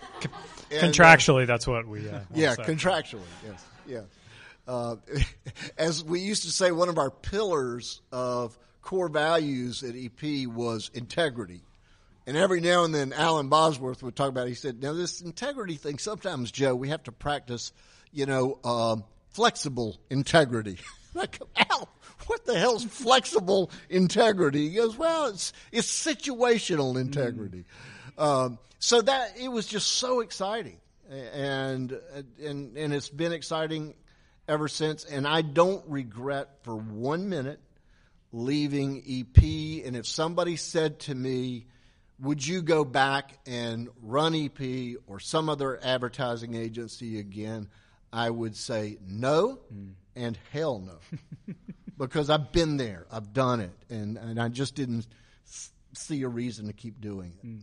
[0.69, 2.07] contractually, uh, that's what we.
[2.07, 2.63] Uh, yeah, say.
[2.63, 4.01] contractually, yes, yeah.
[4.67, 4.97] Uh,
[5.77, 8.55] as we used to say, one of our pillars of
[8.87, 11.61] core values at EP was integrity.
[12.25, 14.47] And every now and then, Alan Bosworth would talk about.
[14.47, 14.51] It.
[14.51, 15.97] He said, "Now this integrity thing.
[15.97, 17.73] Sometimes, Joe, we have to practice,
[18.13, 20.77] you know, um, flexible integrity."
[21.13, 21.37] like,
[21.69, 21.89] Al,
[22.27, 24.69] what the hell's flexible integrity?
[24.69, 27.65] He goes, "Well, it's it's situational integrity."
[28.17, 28.23] Mm.
[28.23, 30.79] Um, so that it was just so exciting,
[31.33, 31.91] and
[32.41, 33.95] and and it's been exciting
[34.47, 37.59] ever since, and I don't regret for one minute
[38.31, 39.43] leaving EP.
[39.85, 41.67] And if somebody said to me,
[42.19, 47.69] would you go back and run EP or some other advertising agency again?
[48.11, 49.91] I would say no mm.
[50.15, 51.53] and hell no.
[51.97, 55.07] because I've been there, I've done it, and, and I just didn't
[55.93, 57.45] see a reason to keep doing it.
[57.45, 57.61] Mm.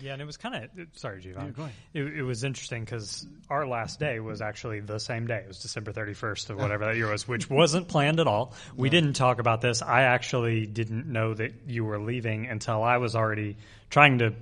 [0.00, 1.54] Yeah, and it was kind of sorry, Giovanni.
[1.56, 5.38] Yeah, it, it, was interesting because our last day was actually the same day.
[5.38, 8.52] It was December thirty first of whatever that year was, which wasn't planned at all.
[8.76, 8.92] We no.
[8.92, 9.80] didn't talk about this.
[9.80, 13.56] I actually didn't know that you were leaving until I was already
[13.88, 14.34] trying to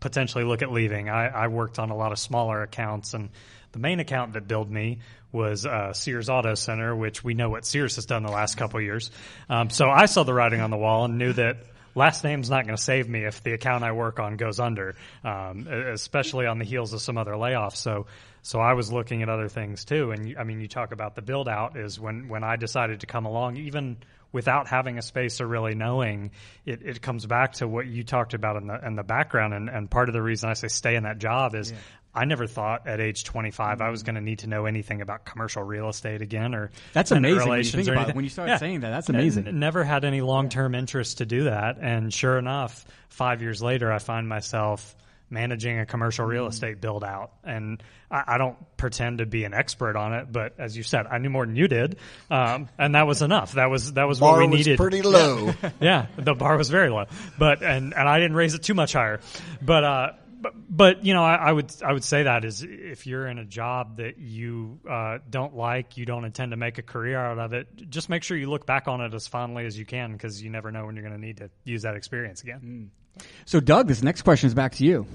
[0.00, 1.08] potentially look at leaving.
[1.08, 3.30] I, I worked on a lot of smaller accounts, and
[3.72, 4.98] the main account that billed me
[5.30, 8.80] was uh, Sears Auto Center, which we know what Sears has done the last couple
[8.80, 9.10] years.
[9.48, 11.58] Um, so I saw the writing on the wall and knew that
[11.98, 14.94] last name's not going to save me if the account I work on goes under,
[15.22, 17.76] um, especially on the heels of some other layoffs.
[17.76, 18.06] So,
[18.42, 20.12] so I was looking at other things too.
[20.12, 23.06] And I mean, you talk about the build out is when, when I decided to
[23.06, 23.98] come along, even
[24.32, 26.30] without having a space or really knowing,
[26.64, 29.54] it, it comes back to what you talked about in the, in the background.
[29.54, 31.76] And, and part of the reason I say stay in that job is yeah.
[32.14, 33.82] I never thought at age 25 mm-hmm.
[33.82, 37.10] I was going to need to know anything about commercial real estate again or that's
[37.10, 38.16] amazing when you think about it.
[38.16, 38.58] When you start yeah.
[38.58, 39.46] saying that, that's amazing.
[39.46, 40.80] N- never had any long term yeah.
[40.80, 44.96] interest to do that, and sure enough, five years later, I find myself
[45.30, 46.50] managing a commercial real mm.
[46.50, 47.32] estate build out.
[47.44, 51.06] And I, I, don't pretend to be an expert on it, but as you said,
[51.06, 51.96] I knew more than you did,
[52.30, 53.52] um, and that was enough.
[53.52, 54.78] That was that was bar what we was needed.
[54.78, 55.52] Pretty low.
[55.62, 57.06] Yeah, yeah, the bar was very low,
[57.38, 59.20] but and and I didn't raise it too much higher,
[59.62, 59.84] but.
[59.84, 63.26] uh but, but you know, I, I, would I would say that is if you're
[63.26, 67.18] in a job that you uh, don't like, you don't intend to make a career
[67.18, 67.68] out of it.
[67.90, 70.50] Just make sure you look back on it as fondly as you can, because you
[70.50, 72.90] never know when you're going to need to use that experience again.
[73.18, 73.24] Mm.
[73.46, 75.06] So, Doug, this next question is back to you.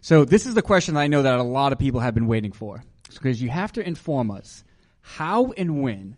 [0.00, 2.28] So, this is the question that I know that a lot of people have been
[2.28, 4.64] waiting for, because you have to inform us
[5.00, 6.16] how and when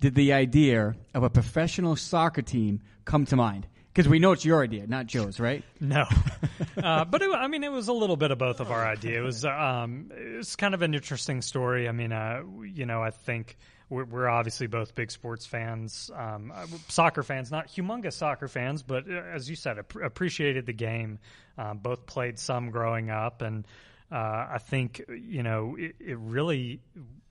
[0.00, 3.66] did the idea of a professional soccer team come to mind?
[3.98, 5.64] Because we know it's your idea, not Joe's, right?
[5.80, 6.04] No,
[6.80, 9.18] uh, but it, I mean, it was a little bit of both of our idea.
[9.18, 11.88] It was um, it was kind of an interesting story.
[11.88, 13.58] I mean, uh, you know, I think
[13.90, 18.84] we're, we're, obviously both big sports fans, um, uh, soccer fans, not humongous soccer fans,
[18.84, 21.18] but uh, as you said, ap- appreciated the game.
[21.56, 23.66] Um, both played some growing up, and
[24.10, 26.80] uh, I think you know it, it really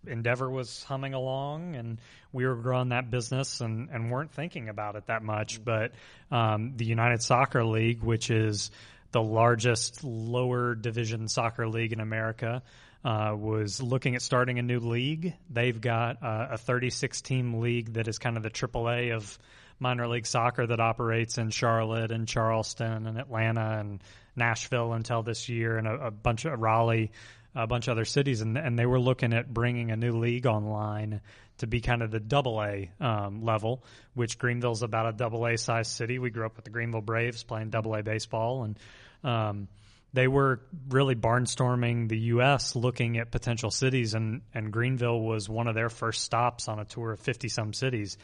[0.05, 1.99] Endeavor was humming along, and
[2.31, 5.63] we were growing that business and, and weren't thinking about it that much.
[5.63, 5.91] But
[6.31, 8.71] um, the United Soccer League, which is
[9.11, 12.61] the largest lower division soccer league in America,
[13.03, 15.33] uh, was looking at starting a new league.
[15.49, 19.37] They've got uh, a 36 team league that is kind of the AAA of
[19.79, 24.01] minor league soccer that operates in Charlotte and Charleston and Atlanta and
[24.37, 27.11] Nashville until this year, and a, a bunch of Raleigh
[27.57, 30.45] a bunch of other cities, and, and they were looking at bringing a new league
[30.45, 31.21] online
[31.57, 33.83] to be kind of the double A um, level,
[34.13, 36.19] which Greenville's about a double A size city.
[36.19, 38.79] We grew up with the Greenville Braves playing double A baseball, and
[39.23, 39.67] um,
[40.13, 42.75] they were really barnstorming the U.S.
[42.75, 46.85] looking at potential cities, and, and Greenville was one of their first stops on a
[46.85, 48.17] tour of 50 some cities.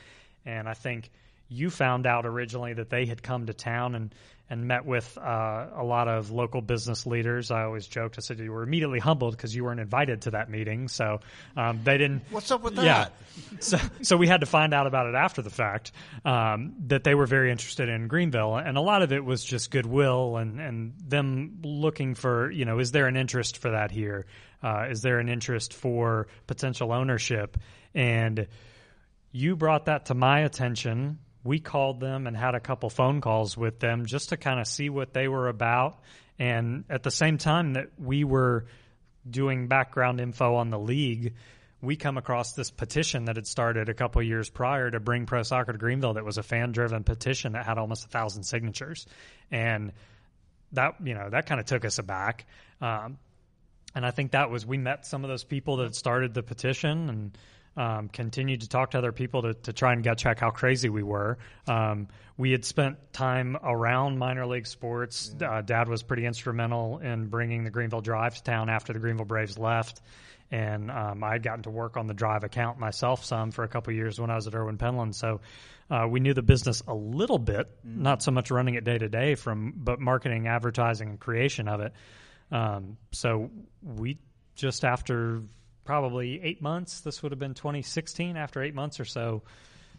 [0.45, 1.09] And I think
[1.49, 4.13] you found out originally that they had come to town and
[4.53, 7.49] and met with uh, a lot of local business leaders.
[7.49, 10.49] I always joked, I said you were immediately humbled because you weren't invited to that
[10.49, 10.87] meeting.
[10.87, 11.19] So
[11.57, 12.21] um, they didn't.
[12.29, 12.85] What's up with that?
[12.85, 13.07] Yeah.
[13.59, 15.91] so, so we had to find out about it after the fact
[16.23, 18.55] um, that they were very interested in Greenville.
[18.55, 22.77] And a lot of it was just goodwill and, and them looking for, you know,
[22.77, 24.27] is there an interest for that here?
[24.61, 27.57] Uh, is there an interest for potential ownership?
[27.95, 28.47] And
[29.31, 33.57] you brought that to my attention we called them and had a couple phone calls
[33.57, 35.99] with them just to kind of see what they were about.
[36.39, 38.65] And at the same time that we were
[39.29, 41.33] doing background info on the league,
[41.81, 45.43] we come across this petition that had started a couple years prior to bring pro
[45.43, 46.13] soccer to Greenville.
[46.13, 49.05] That was a fan driven petition that had almost a thousand signatures,
[49.51, 49.91] and
[50.71, 52.45] that you know that kind of took us aback.
[52.79, 53.17] Um,
[53.95, 57.09] and I think that was we met some of those people that started the petition
[57.09, 57.37] and
[57.75, 60.89] um, continued to talk to other people to, to try and gut check how crazy
[60.89, 61.37] we were.
[61.67, 62.07] Um,
[62.37, 65.35] we had spent time around minor league sports.
[65.39, 65.51] Yeah.
[65.51, 69.25] Uh, Dad was pretty instrumental in bringing the Greenville Drive to town after the Greenville
[69.25, 70.01] Braves left.
[70.51, 73.67] And um, I had gotten to work on the Drive account myself some for a
[73.67, 75.15] couple years when I was at Erwin Penland.
[75.15, 75.41] So
[75.89, 77.97] uh, we knew the business a little bit, mm.
[77.97, 81.81] not so much running it day to day, from but marketing, advertising, and creation of
[81.81, 81.93] it.
[82.51, 83.49] Um, so
[83.81, 84.19] we
[84.55, 85.41] just after
[85.83, 87.01] probably eight months.
[87.01, 88.37] This would have been 2016.
[88.37, 89.43] After eight months or so,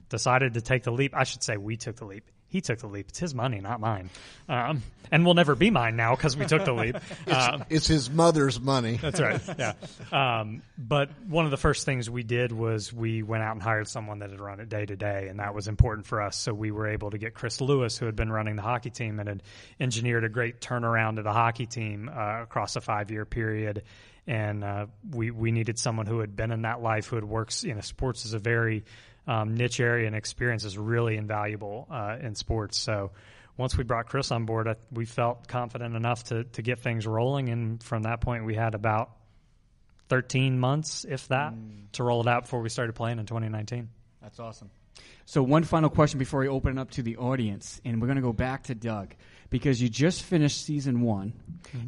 [0.08, 1.14] decided to take the leap.
[1.16, 2.24] I should say we took the leap.
[2.48, 3.06] he took the leap.
[3.08, 4.10] It's his money, not mine,
[4.48, 6.96] um, and will never be mine now because we took the leap.
[7.26, 8.96] Um, It's his mother's money.
[8.96, 9.40] that's right.
[9.58, 9.72] Yeah.
[10.12, 13.88] Um, but one of the first things we did was we went out and hired
[13.88, 16.36] someone that had run it day to day, and that was important for us.
[16.38, 19.18] So we were able to get Chris Lewis, who had been running the hockey team
[19.18, 19.42] and had
[19.80, 23.82] engineered a great turnaround of the hockey team uh, across a five year period.
[24.26, 27.62] And uh, we we needed someone who had been in that life, who had worked.
[27.62, 28.84] You know, sports is a very
[29.26, 32.78] um, niche area, and experience is really invaluable uh, in sports.
[32.78, 33.10] So
[33.56, 37.06] once we brought Chris on board, I, we felt confident enough to to get things
[37.06, 39.10] rolling, and from that point, we had about
[40.08, 41.54] 13 months, if that,
[41.92, 43.88] to roll it out before we started playing in 2019.
[44.22, 44.70] That's awesome.
[45.26, 48.16] So, one final question before we open it up to the audience, and we're going
[48.16, 49.14] to go back to Doug
[49.54, 51.32] because you just finished season one,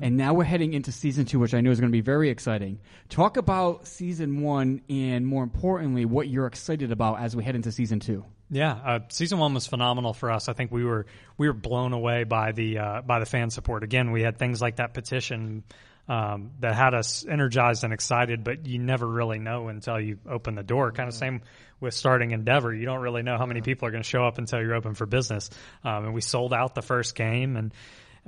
[0.00, 2.30] and now we're heading into season two, which I know is going to be very
[2.30, 2.78] exciting.
[3.08, 7.72] Talk about season one, and more importantly, what you're excited about as we head into
[7.72, 8.24] season two.
[8.50, 10.48] Yeah, uh, season one was phenomenal for us.
[10.48, 11.06] I think we were
[11.38, 13.82] we were blown away by the uh, by the fan support.
[13.82, 15.64] Again, we had things like that petition
[16.08, 20.54] um, that had us energized and excited, but you never really know until you open
[20.54, 20.92] the door.
[20.92, 21.42] Kind of same
[21.80, 22.72] with starting Endeavor.
[22.72, 24.94] You don't really know how many people are going to show up until you're open
[24.94, 25.50] for business.
[25.84, 27.72] Um, and we sold out the first game and.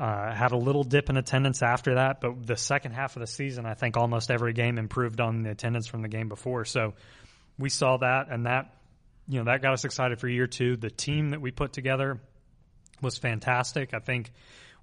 [0.00, 3.26] Uh, had a little dip in attendance after that, but the second half of the
[3.26, 6.64] season, I think almost every game improved on the attendance from the game before.
[6.66, 6.94] So
[7.58, 8.72] we saw that, and that
[9.26, 10.76] you know that got us excited for year two.
[10.76, 12.20] The team that we put together
[13.02, 13.92] was fantastic.
[13.92, 14.30] I think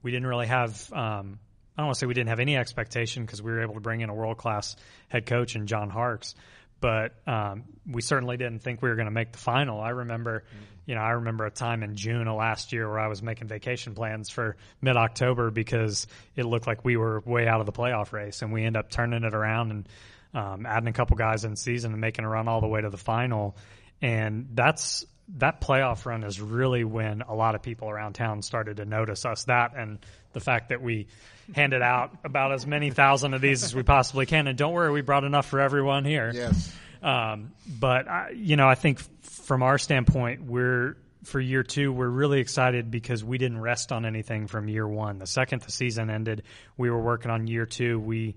[0.04, 0.92] we didn't really have.
[0.92, 1.40] Um,
[1.78, 3.80] I don't want to say we didn't have any expectation because we were able to
[3.82, 4.76] bring in a world class
[5.10, 6.36] head coach in John Harkes,
[6.80, 9.82] but um, we certainly didn't think we were going to make the final.
[9.82, 10.44] I remember,
[10.86, 13.48] you know, I remember a time in June of last year where I was making
[13.48, 17.74] vacation plans for mid October because it looked like we were way out of the
[17.74, 19.90] playoff race, and we end up turning it around and
[20.34, 22.90] um, adding a couple guys in season and making a run all the way to
[22.90, 23.56] the final.
[24.02, 25.06] And that's
[25.38, 29.26] that playoff run is really when a lot of people around town started to notice
[29.26, 29.46] us.
[29.46, 30.00] That and
[30.34, 31.08] the fact that we
[31.54, 34.48] handed out about as many thousand of these as we possibly can.
[34.48, 36.32] And don't worry, we brought enough for everyone here.
[36.34, 36.74] Yes.
[37.04, 42.08] Um, but I, you know, I think from our standpoint, we're for year two, we're
[42.08, 45.20] really excited because we didn't rest on anything from year one.
[45.20, 46.44] The second the season ended,
[46.78, 48.00] we were working on year two.
[48.00, 48.36] We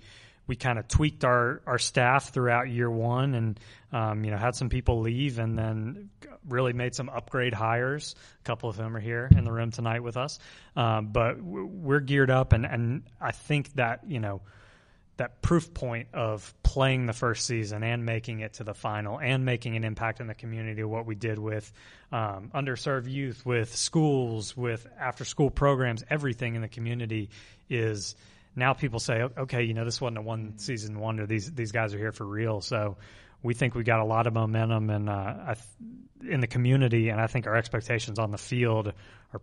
[0.49, 3.61] we kind of tweaked our, our staff throughout year one and
[3.93, 6.11] um, you know had some people leave and then
[6.49, 8.17] really made some upgrade hires.
[8.41, 10.39] A couple of them are here in the room tonight with us.
[10.75, 14.41] Um, but we're geared up and, and i think that you know
[15.17, 19.45] that proof point of playing the first season and making it to the final and
[19.45, 21.71] making an impact in the community what we did with
[22.13, 27.31] um, underserved youth with schools with after school programs everything in the community
[27.69, 28.15] is
[28.59, 31.95] now people say okay you know this wasn't a one season wonder these these guys
[31.95, 32.97] are here for real so
[33.43, 35.67] we think we got a lot of momentum and uh, I th-
[36.27, 38.93] in the community, and I think our expectations on the field
[39.33, 39.41] are.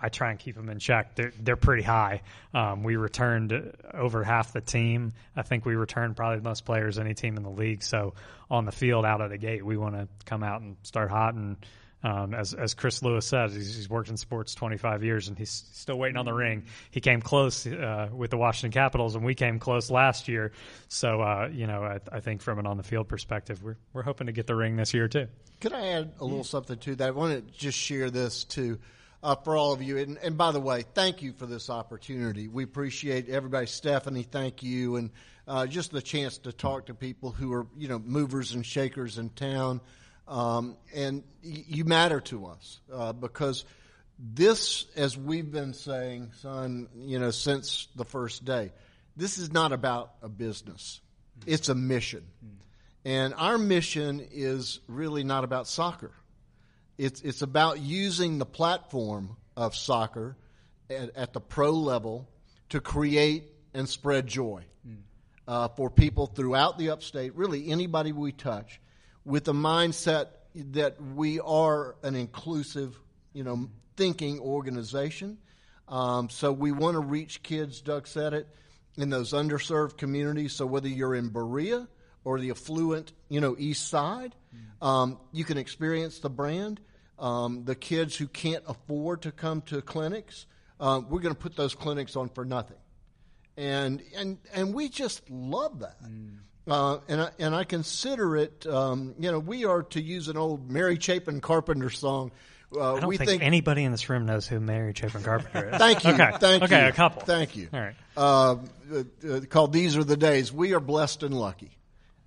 [0.00, 1.14] I try and keep them in check.
[1.16, 2.22] They're they're pretty high.
[2.54, 3.52] Um, we returned
[3.92, 5.12] over half the team.
[5.34, 7.82] I think we returned probably the most players any team in the league.
[7.82, 8.14] So
[8.50, 11.34] on the field, out of the gate, we want to come out and start hot
[11.34, 11.56] and.
[12.02, 15.64] Um, as as Chris Lewis said, he's, he's, worked in sports 25 years and he's
[15.72, 16.64] still waiting on the ring.
[16.90, 20.52] He came close uh, with the Washington Capitals, and we came close last year.
[20.88, 24.02] So uh, you know, I, I, think from an on the field perspective, we're we're
[24.02, 25.26] hoping to get the ring this year too.
[25.60, 27.08] Could I add a little something to that?
[27.08, 28.78] I want to just share this too.
[29.22, 29.96] Uh, for all of you.
[29.96, 32.46] And, and, by the way, thank you for this opportunity.
[32.46, 33.66] We appreciate everybody.
[33.66, 34.96] Stephanie, thank you.
[34.96, 35.10] And
[35.48, 39.18] uh, just the chance to talk to people who are, you know, movers and shakers
[39.18, 39.80] in town.
[40.28, 43.64] Um, and y- you matter to us uh, because
[44.18, 48.72] this, as we've been saying, son, you know, since the first day,
[49.16, 51.00] this is not about a business.
[51.46, 52.24] It's a mission.
[53.04, 56.12] And our mission is really not about soccer.
[56.98, 60.36] It's, it's about using the platform of soccer
[60.90, 62.28] at, at the pro level
[62.70, 64.64] to create and spread joy
[65.46, 68.80] uh, for people throughout the upstate, really anybody we touch,
[69.26, 72.98] with the mindset that we are an inclusive,
[73.34, 75.38] you know, thinking organization.
[75.88, 78.48] Um, so we want to reach kids, Doug said it,
[78.96, 80.52] in those underserved communities.
[80.54, 81.88] So whether you're in Berea
[82.24, 84.34] or the affluent, you know, east side,
[84.80, 86.80] um, you can experience the brand.
[87.18, 90.46] Um, the kids who can't afford to come to clinics,
[90.78, 92.76] uh, we're going to put those clinics on for nothing.
[93.56, 96.02] And, and, and we just love that.
[96.04, 96.36] Mm.
[96.68, 100.36] Uh, and I, and I consider it, um, you know, we are to use an
[100.36, 102.32] old Mary Chapin Carpenter song.
[102.74, 105.70] Uh, I don't we think, think anybody in this room knows who Mary Chapin Carpenter
[105.70, 105.76] is.
[105.78, 106.10] Thank you.
[106.14, 106.32] okay.
[106.40, 106.88] Thank okay, you.
[106.88, 107.22] a couple.
[107.22, 107.68] Thank you.
[107.72, 107.94] All right.
[108.16, 108.56] Uh,
[108.92, 111.70] uh, called "These Are the Days." We are blessed and lucky,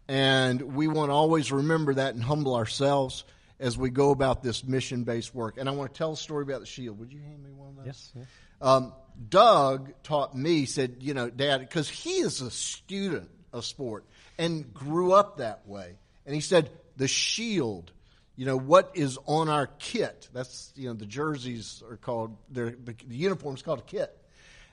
[0.07, 3.25] and we want to always remember that and humble ourselves.
[3.59, 5.57] as we go about this mission based work.
[5.57, 6.97] And I want to tell a story about the shield.
[6.99, 7.85] Would you hand me one of those?
[7.87, 8.11] Yes.
[8.15, 8.25] yes.
[8.61, 8.93] Um,
[9.27, 14.05] Doug taught me, said, you know, Dad, because he is a student of sport
[14.39, 15.97] and grew up that way.
[16.25, 17.91] And he said, the shield,
[18.35, 20.29] you know, what is on our kit?
[20.33, 24.17] That's, you know, the jerseys are called, the, the uniform's called a kit.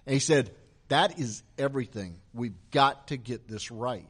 [0.06, 0.52] And he said,
[0.88, 2.20] that is everything.
[2.32, 4.08] We've got to get this right.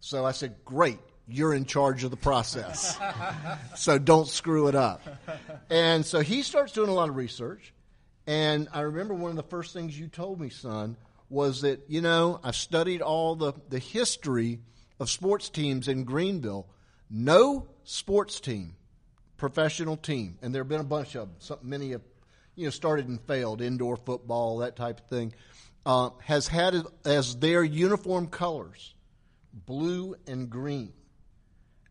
[0.00, 0.98] So I said, great.
[1.28, 2.98] You're in charge of the process.
[3.76, 5.02] so don't screw it up.
[5.70, 7.72] And so he starts doing a lot of research.
[8.26, 10.96] And I remember one of the first things you told me, son,
[11.28, 14.58] was that, you know, I studied all the, the history
[15.00, 16.68] of sports teams in Greenville.
[17.10, 18.76] No sports team,
[19.36, 22.02] professional team, and there have been a bunch of them, some, many have,
[22.54, 25.32] you know, started and failed, indoor football, that type of thing,
[25.86, 28.94] uh, has had as their uniform colors
[29.66, 30.92] blue and green.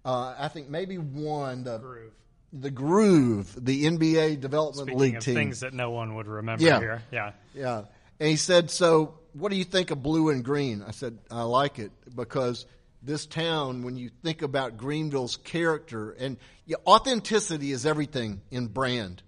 [0.06, 2.14] Uh, I think maybe one, the Groove.
[2.54, 5.36] the Groove, the NBA Development Speaking League team.
[5.36, 6.80] things that no one would remember Yeah.
[6.80, 7.04] here.
[7.12, 7.32] Yeah.
[7.54, 7.78] Yeah.
[8.22, 10.82] And he said, So, what do you think of blue and green?
[10.88, 12.66] I said, I like it because
[13.02, 19.22] this town, when you think about Greenville's character, and yeah, authenticity is everything in brand.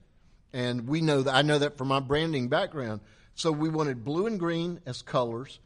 [0.53, 3.01] And we know that, I know that from my branding background.
[3.35, 5.59] So, we wanted blue and green as colors,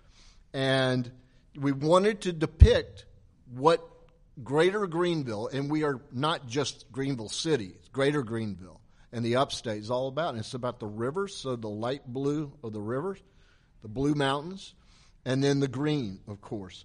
[0.54, 1.12] and
[1.56, 3.06] we wanted to depict
[3.54, 3.82] what
[4.44, 8.80] Greater Greenville, and we are not just Greenville City, it's Greater Greenville
[9.16, 10.32] and the upstate is all about.
[10.32, 13.18] And it's about the rivers, so the light blue of the rivers,
[13.82, 14.76] the blue mountains,
[15.24, 16.84] and then the green, of course.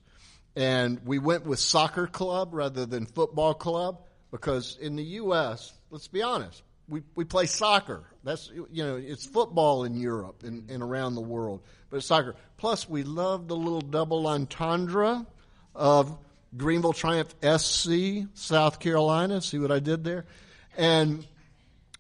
[0.57, 6.09] And we went with soccer club rather than football club because in the U.S., let's
[6.09, 8.05] be honest, we, we play soccer.
[8.24, 12.34] That's you know it's football in Europe and, and around the world, but it's soccer.
[12.59, 15.26] Plus, we love the little double entendre
[15.74, 16.18] of
[16.57, 19.40] Greenville Triumph SC, South Carolina.
[19.40, 20.26] See what I did there?
[20.76, 21.26] And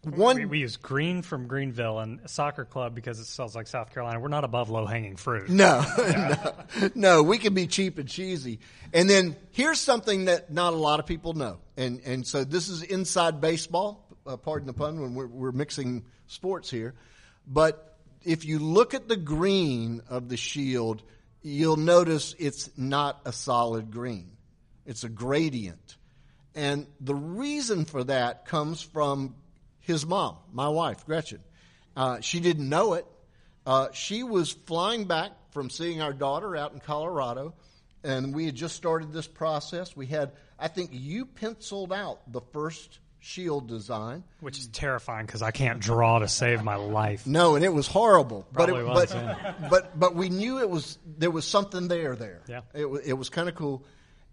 [0.02, 3.92] one We, we use green from Greenville and soccer club because it smells like South
[3.92, 4.18] Carolina.
[4.18, 5.50] We're not above low hanging fruit.
[5.50, 7.22] No, no, no.
[7.22, 8.60] We can be cheap and cheesy.
[8.94, 12.68] And then here's something that not a lot of people know, and and so this
[12.68, 14.06] is inside baseball.
[14.26, 16.94] Uh, pardon the pun when we're, we're mixing sports here,
[17.46, 21.02] but if you look at the green of the shield,
[21.42, 24.30] you'll notice it's not a solid green.
[24.86, 25.96] It's a gradient,
[26.54, 29.34] and the reason for that comes from
[29.80, 31.40] his mom, my wife, Gretchen.
[31.96, 33.06] Uh, she didn't know it.
[33.66, 37.54] Uh, she was flying back from seeing our daughter out in Colorado,
[38.02, 39.96] and we had just started this process.
[39.96, 44.24] We had, I think, you penciled out the first shield design.
[44.40, 47.26] Which is terrifying because I can't draw to save my life.
[47.26, 48.46] No, and it was horrible.
[48.52, 49.54] Probably but it, was, but, yeah.
[49.68, 52.40] but but we knew it was there was something there there.
[52.48, 52.62] Yeah.
[52.74, 53.84] It was it was kind of cool.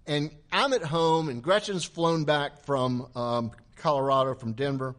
[0.06, 4.96] And I'm at home, and Gretchen's flown back from um, Colorado, from Denver,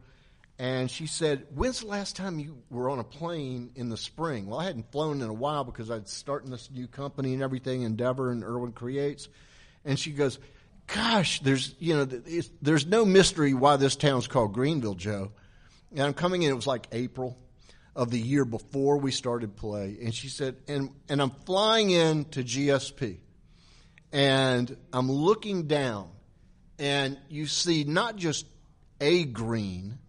[0.59, 4.45] and she said, "When's the last time you were on a plane in the spring?"
[4.45, 7.81] Well, I hadn't flown in a while because I'd starting this new company and everything,
[7.81, 9.27] Endeavor and Erwin Creates,
[9.83, 10.37] and she goes.
[10.91, 12.05] Gosh, there's you know
[12.63, 15.31] there's no mystery why this town's called Greenville, Joe.
[15.91, 16.49] And I'm coming in.
[16.49, 17.37] It was like April
[17.95, 22.25] of the year before we started play, and she said, and and I'm flying in
[22.25, 23.17] to GSP,
[24.11, 26.09] and I'm looking down,
[26.77, 28.45] and you see not just
[29.01, 29.99] a green,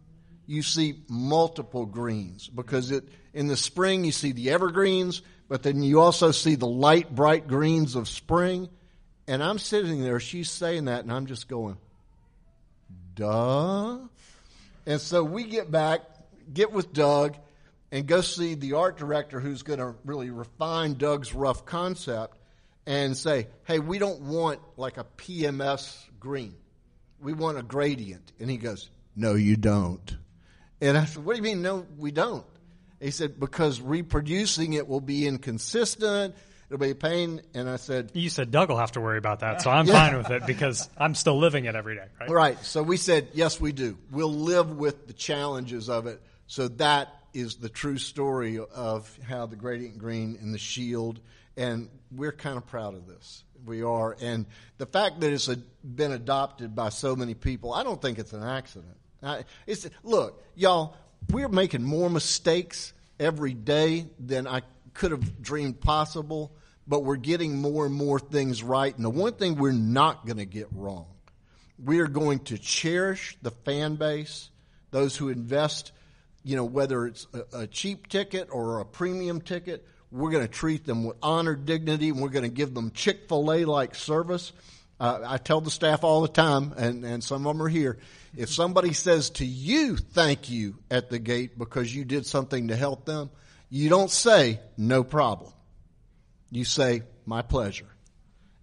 [0.50, 5.80] you see multiple greens because it in the spring you see the evergreens, but then
[5.80, 8.68] you also see the light bright greens of spring.
[9.28, 11.76] And I'm sitting there, she's saying that, and I'm just going,
[13.14, 13.98] duh.
[14.86, 16.00] And so we get back,
[16.52, 17.36] get with Doug,
[17.92, 22.36] and go see the art director who's going to really refine Doug's rough concept
[22.86, 26.56] and say, hey, we don't want like a PMS green.
[27.20, 28.32] We want a gradient.
[28.40, 30.16] And he goes, no, you don't.
[30.80, 32.44] And I said, what do you mean, no, we don't?
[33.00, 36.34] He said, because reproducing it will be inconsistent.
[36.68, 37.40] It'll be a pain.
[37.54, 39.92] And I said, You said Doug will have to worry about that, so I'm Yeah.
[40.10, 42.30] fine with it because I'm still living it every day, right?
[42.30, 42.64] Right.
[42.64, 43.98] So we said, yes, we do.
[44.10, 46.22] We'll live with the challenges of it.
[46.46, 51.20] So that is the true story of how the gradient green and the shield,
[51.56, 53.42] and we're kind of proud of this.
[53.64, 54.16] We are.
[54.20, 54.46] And
[54.78, 58.32] the fact that it's a, been adopted by so many people, I don't think it's
[58.32, 58.96] an accident.
[59.22, 60.96] I, it's, look, y'all,
[61.30, 64.62] we're making more mistakes every day than I
[64.94, 66.52] could have dreamed possible,
[66.86, 68.94] but we're getting more and more things right.
[68.94, 71.06] And the one thing we're not going to get wrong
[71.84, 74.50] we are going to cherish the fan base,
[74.90, 75.92] those who invest,
[76.44, 79.86] you know, whether it's a, a cheap ticket or a premium ticket.
[80.10, 83.28] We're going to treat them with honor, dignity, and we're going to give them Chick
[83.28, 84.52] fil A like service.
[85.00, 87.98] Uh, I tell the staff all the time, and, and some of them are here.
[88.36, 92.76] If somebody says to you, thank you at the gate because you did something to
[92.76, 93.30] help them,
[93.70, 95.52] you don't say, no problem.
[96.50, 97.88] You say, my pleasure.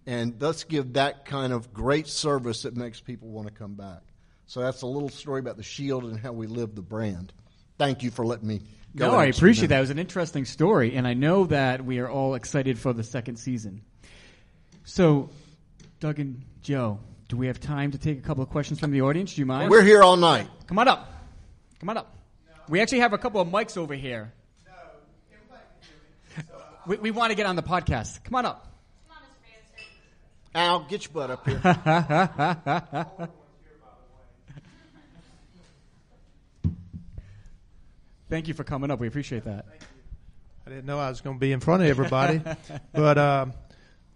[0.06, 4.02] And let's give that kind of great service that makes people want to come back.
[4.46, 7.32] So that's a little story about the shield and how we live the brand.
[7.78, 8.62] Thank you for letting me
[8.94, 9.10] go.
[9.10, 9.78] No, I appreciate that.
[9.78, 13.02] It was an interesting story, and I know that we are all excited for the
[13.02, 13.82] second season.
[14.84, 15.30] So,
[16.00, 19.02] Doug and Joe, do we have time to take a couple of questions from the
[19.02, 19.34] audience?
[19.34, 19.70] Do you mind?
[19.70, 20.48] We're here all night.
[20.66, 21.12] Come on up.
[21.80, 22.14] Come on up.
[22.68, 24.32] We actually have a couple of mics over here.
[26.86, 28.22] We, we want to get on the podcast.
[28.24, 28.64] Come on up.
[30.54, 31.60] Al, get your butt up here.
[38.30, 39.00] Thank you for coming up.
[39.00, 39.66] We appreciate that.
[40.66, 42.40] I didn't know I was going to be in front of everybody.
[42.92, 43.52] but um,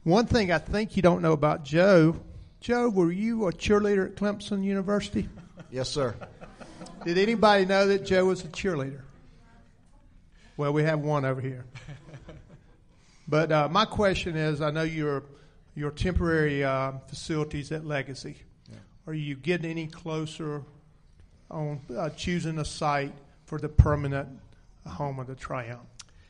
[0.05, 2.17] one thing I think you don't know about Joe,
[2.61, 5.29] Joe, were you a cheerleader at Clemson University?
[5.71, 6.15] Yes, sir.
[7.05, 9.01] Did anybody know that Joe was a cheerleader?
[10.57, 11.65] Well, we have one over here.
[13.29, 15.23] But uh, my question is, I know your
[15.75, 18.37] your temporary uh, facilities at Legacy.
[19.07, 20.63] Are you getting any closer
[21.51, 23.15] on uh, choosing a site
[23.47, 24.29] for the permanent
[24.87, 25.81] home of the Triumph?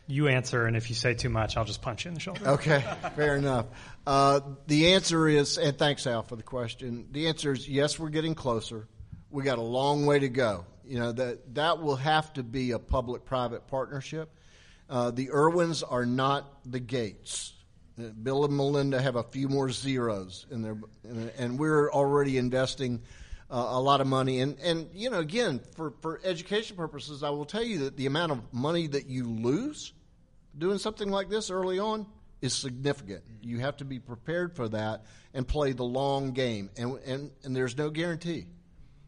[0.07, 2.47] You answer, and if you say too much, I'll just punch you in the shoulder.
[2.47, 2.85] Okay,
[3.15, 3.67] fair enough.
[4.07, 7.09] Uh, the answer is, and thanks Al for the question.
[7.13, 8.89] The answer is yes, we're getting closer.
[9.31, 10.67] We got a long way to go.
[10.85, 14.29] You know that that will have to be a public-private partnership.
[14.91, 17.53] Uh, the Erwins are not the Gates.
[17.99, 20.77] Uh, Bill and Melinda have a few more zeros in their,
[21.39, 23.03] and we're already investing
[23.53, 24.41] uh, a lot of money.
[24.41, 28.07] And, and you know, again, for, for education purposes, I will tell you that the
[28.07, 29.93] amount of money that you lose
[30.57, 32.07] doing something like this early on
[32.41, 33.23] is significant.
[33.43, 36.71] You have to be prepared for that and play the long game.
[36.79, 38.47] And, and, and there's no guarantee.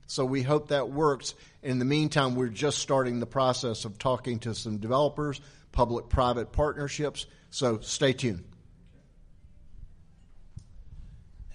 [0.06, 1.34] So we hope that works.
[1.62, 5.40] In the meantime, we're just starting the process of talking to some developers,
[5.72, 7.24] public private partnerships.
[7.48, 8.44] So stay tuned.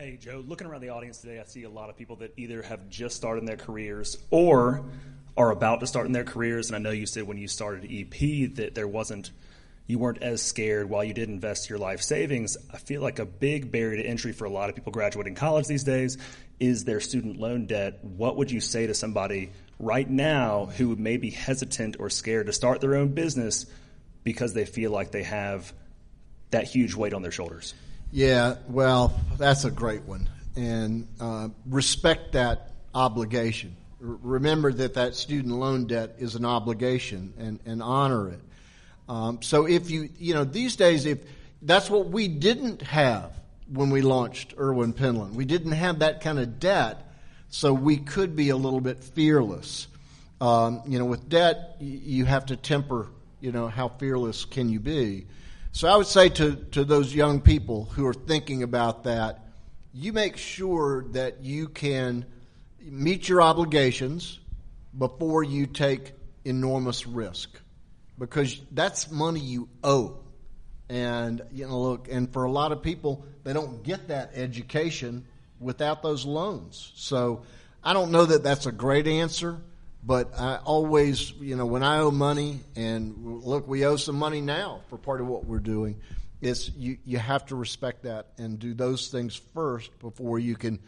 [0.02, 2.62] Hey, Joe, looking around the audience today, I see a lot of people that either
[2.62, 4.86] have just started in their careers or
[5.36, 6.70] are about to start in their careers.
[6.70, 9.32] And I know you said when you started EP that there wasn't,
[9.88, 12.56] you weren't as scared while you did invest your life savings.
[12.74, 15.68] I feel like a big barrier to entry for a lot of people graduating college
[15.68, 16.18] these days
[16.62, 18.00] is their student loan debt.
[18.02, 22.54] What would you say to somebody right now who may be hesitant or scared to
[22.54, 23.66] start their own business
[24.24, 25.74] because they feel like they have
[26.52, 27.74] that huge weight on their shoulders?
[28.12, 30.28] Yeah, well, that's a great one.
[30.55, 33.76] And uh, respect that obligation.
[34.03, 38.39] R- remember that that student loan debt is an obligation and, and honor it.
[39.07, 41.20] Um, so if you, you know, these days, if
[41.62, 43.32] that's what we didn't have
[43.72, 47.12] when we launched Erwin Penland, we didn't have that kind of debt,
[47.49, 49.88] so we could be a little bit fearless.
[50.41, 53.07] Um, you know, with debt, you have to temper,
[53.41, 55.26] you know, how fearless can you be.
[55.72, 59.45] So I would say to, to those young people who are thinking about that,
[59.93, 62.26] you make sure that you can
[62.82, 64.39] meet your obligations
[64.97, 66.13] before you take
[66.45, 67.59] enormous risk
[68.17, 70.20] because that's money you owe.
[70.89, 75.26] And, you know, look, and for a lot of people, they don't get that education
[75.59, 76.91] without those loans.
[76.95, 77.43] So
[77.84, 79.61] I don't know that that's a great answer,
[80.04, 84.41] but I always, you know, when I owe money, and look, we owe some money
[84.41, 86.00] now for part of what we're doing,
[86.41, 90.80] is you, you have to respect that and do those things first before you can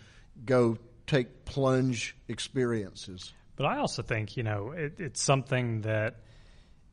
[0.45, 3.33] go take plunge experiences.
[3.57, 6.15] But I also think, you know, it, it's something that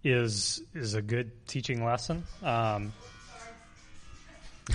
[0.05, 2.25] is is a good teaching lesson.
[2.43, 2.93] Um,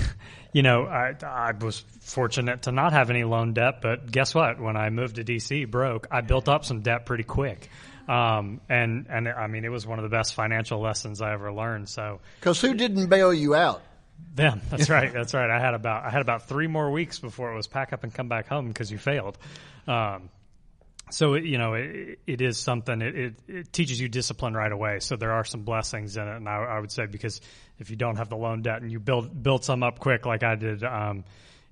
[0.54, 4.62] you know, I, I was fortunate to not have any loan debt, but guess what?
[4.62, 7.70] When I moved to DC, broke, I built up some debt pretty quick.
[8.08, 11.52] Um, and, and I mean, it was one of the best financial lessons I ever
[11.52, 11.90] learned.
[11.90, 13.82] So, because who didn't bail you out?
[14.36, 14.62] Them.
[14.70, 15.12] That's right.
[15.12, 15.50] That's right.
[15.50, 18.14] I had about I had about three more weeks before it was pack up and
[18.14, 19.38] come back home because you failed.
[19.88, 20.30] Um,
[21.12, 23.02] so it, you know it, it is something.
[23.02, 25.00] It, it, it, teaches you discipline right away.
[25.00, 27.42] So there are some blessings in it, and I, I, would say because
[27.80, 30.44] if you don't have the loan debt and you build build some up quick like
[30.44, 31.24] I did, um,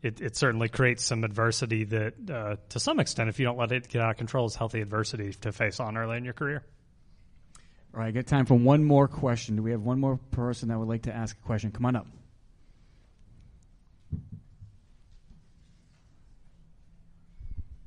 [0.02, 3.72] it, it certainly creates some adversity that, uh, to some extent, if you don't let
[3.72, 6.64] it get out of control, is healthy adversity to face on early in your career.
[7.94, 9.58] All right, I got time for one more question.
[9.58, 11.72] Do we have one more person that would like to ask a question?
[11.72, 12.08] Come on up.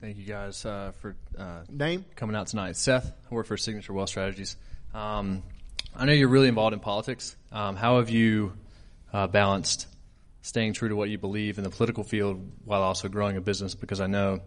[0.01, 2.77] Thank you guys uh, for uh, name coming out tonight.
[2.77, 4.57] Seth, I work for Signature Wealth Strategies.
[4.93, 5.43] Um,
[5.97, 7.37] I know you're really involved in politics.
[7.53, 8.53] Um, how have you
[9.13, 9.87] uh, balanced
[10.43, 13.75] staying true to what you believe in the political field while also growing a business
[13.75, 14.41] because I know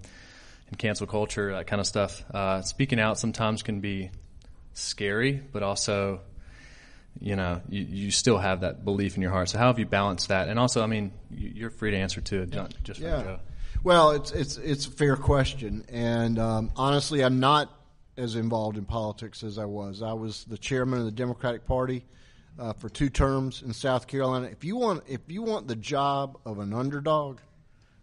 [0.70, 4.12] in cancel culture, that kind of stuff, uh, speaking out sometimes can be
[4.74, 6.20] scary, but also,
[7.20, 9.50] you know, you, you still have that belief in your heart.
[9.50, 10.50] So how have you balanced that?
[10.50, 13.40] And also, I mean, you- you're free to answer to it, not just for Joe.
[13.84, 17.72] Well, it's it's it's a fair question, and um, honestly, I'm not
[18.18, 20.02] as involved in politics as I was.
[20.02, 22.04] I was the chairman of the Democratic Party
[22.60, 24.48] uh, for two terms in South Carolina.
[24.48, 27.40] If you want if you want the job of an underdog,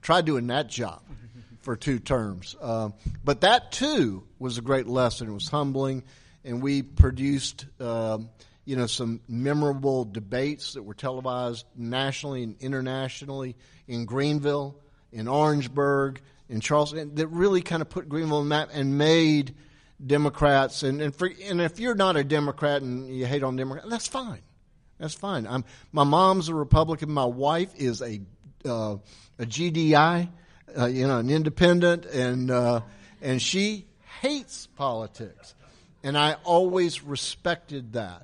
[0.02, 1.02] try doing that job
[1.62, 2.54] for two terms.
[2.60, 2.94] Um,
[3.24, 5.28] but that too was a great lesson.
[5.28, 6.04] It was humbling,
[6.44, 7.66] and we produced.
[7.80, 8.30] Um,
[8.66, 13.56] you know, some memorable debates that were televised nationally and internationally
[13.86, 14.80] in Greenville,
[15.12, 19.54] in Orangeburg, in Charleston, that really kind of put Greenville on the map and made
[20.04, 20.82] Democrats.
[20.82, 24.08] And and, for, and if you're not a Democrat and you hate on Democrats, that's
[24.08, 24.42] fine.
[24.98, 25.46] That's fine.
[25.46, 27.10] I'm, my mom's a Republican.
[27.10, 28.20] My wife is a
[28.64, 28.96] uh,
[29.38, 30.28] a GDI,
[30.78, 32.80] uh, you know, an independent, and uh,
[33.20, 33.86] and she
[34.20, 35.54] hates politics,
[36.02, 38.22] and I always respected that.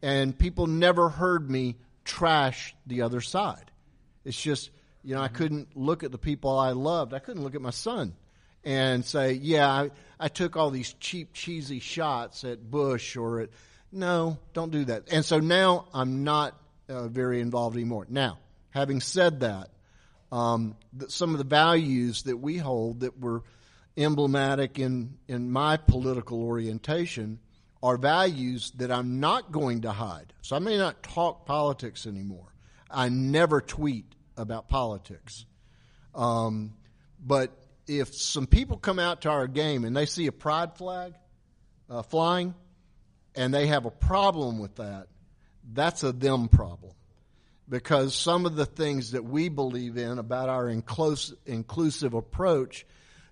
[0.00, 3.70] And people never heard me trash the other side.
[4.24, 4.70] It's just
[5.02, 7.14] you know I couldn't look at the people I loved.
[7.14, 8.14] I couldn't look at my son
[8.64, 13.50] and say, yeah, I, I took all these cheap, cheesy shots at Bush or at.
[13.90, 15.12] No, don't do that.
[15.12, 16.56] And so now I'm not
[16.88, 18.06] uh, very involved anymore.
[18.08, 18.38] Now,
[18.70, 19.68] having said that,
[20.30, 20.76] um,
[21.08, 23.42] some of the values that we hold that were
[23.96, 27.38] emblematic in, in my political orientation
[27.82, 30.32] are values that I'm not going to hide.
[30.40, 32.54] So I may not talk politics anymore.
[32.90, 34.06] I never tweet
[34.36, 35.44] about politics.
[36.14, 36.74] Um,
[37.24, 37.50] but
[37.86, 41.14] if some people come out to our game and they see a pride flag
[41.90, 42.54] uh, flying
[43.34, 45.08] and they have a problem with that,
[45.72, 46.92] that's a them problem.
[47.68, 52.84] Because some of the things that we believe in about our inclus- inclusive approach,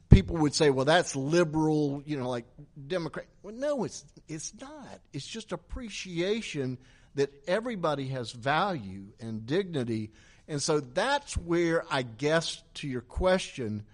[0.09, 2.47] people would say, well, that's liberal, you know, like
[2.87, 3.27] Democrat.
[3.43, 5.01] Well, no, it's, it's not.
[5.13, 6.79] It's just appreciation
[7.17, 10.11] that everybody has value and dignity.
[10.49, 13.85] And so that's where I guess to your question,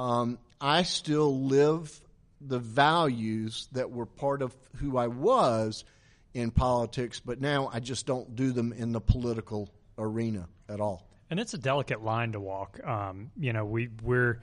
[0.00, 2.00] um, I still live
[2.40, 5.84] the values that were part of who I was
[6.32, 11.06] in politics, but now I just don't do them in the political arena at all.
[11.28, 12.80] And it's a delicate line to walk.
[12.82, 14.42] Um, you know, we we're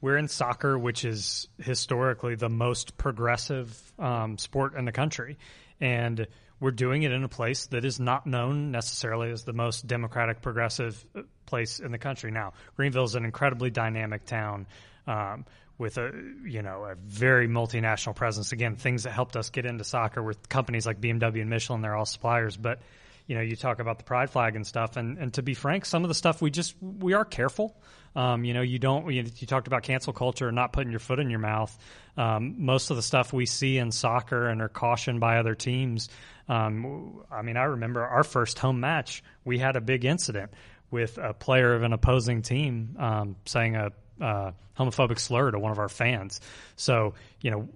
[0.00, 5.36] we're in soccer, which is historically the most progressive um, sport in the country,
[5.80, 6.28] and
[6.62, 10.40] we're doing it in a place that is not known necessarily as the most democratic,
[10.40, 12.30] progressive uh, place in the country.
[12.30, 14.66] Now, Greenville is an incredibly dynamic town.
[15.06, 15.44] Um,
[15.78, 16.12] with a
[16.44, 18.52] you know a very multinational presence.
[18.52, 21.80] Again, things that helped us get into soccer with companies like BMW and Michelin.
[21.80, 22.78] They're all suppliers, but
[23.26, 24.96] you know you talk about the pride flag and stuff.
[24.96, 27.76] And, and to be frank, some of the stuff we just we are careful.
[28.14, 29.10] Um, you know, you don't.
[29.12, 31.76] You, you talked about cancel culture and not putting your foot in your mouth.
[32.16, 36.08] Um, most of the stuff we see in soccer and are cautioned by other teams.
[36.48, 39.22] Um, I mean, I remember our first home match.
[39.44, 40.52] We had a big incident
[40.90, 45.72] with a player of an opposing team um, saying a uh, homophobic slur to one
[45.72, 46.40] of our fans.
[46.76, 47.68] So you know.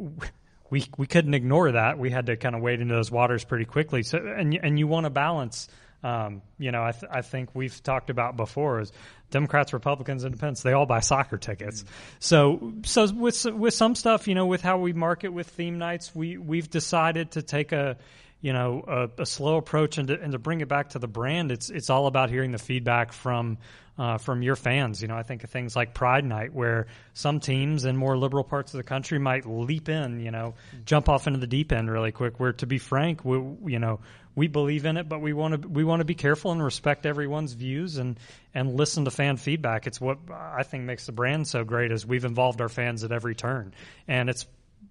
[0.71, 1.99] We, we couldn't ignore that.
[1.99, 4.03] We had to kind of wade into those waters pretty quickly.
[4.03, 5.69] So and and you want to balance.
[6.03, 8.93] Um, you know, I, th- I think we've talked about before is
[9.31, 10.63] Democrats, Republicans, Independents.
[10.63, 11.85] They all buy soccer tickets.
[12.21, 16.15] So so with with some stuff, you know, with how we market with theme nights,
[16.15, 17.97] we we've decided to take a
[18.41, 21.09] you know a, a slow approach and to, and to bring it back to the
[21.09, 21.53] brand.
[21.53, 23.59] It's it's all about hearing the feedback from
[23.99, 25.01] uh, from your fans.
[25.01, 28.45] You know, I think of things like Pride Night, where some teams in more liberal
[28.45, 31.91] parts of the country might leap in, you know, jump off into the deep end
[31.91, 32.39] really quick.
[32.39, 33.37] Where, to be frank, we,
[33.73, 34.01] you know,
[34.35, 37.07] we believe in it, but we want to we want to be careful and respect
[37.07, 38.19] everyone's views and
[38.55, 39.87] and listen to fan feedback.
[39.87, 41.91] It's what I think makes the brand so great.
[41.91, 43.73] Is we've involved our fans at every turn,
[44.07, 44.47] and it's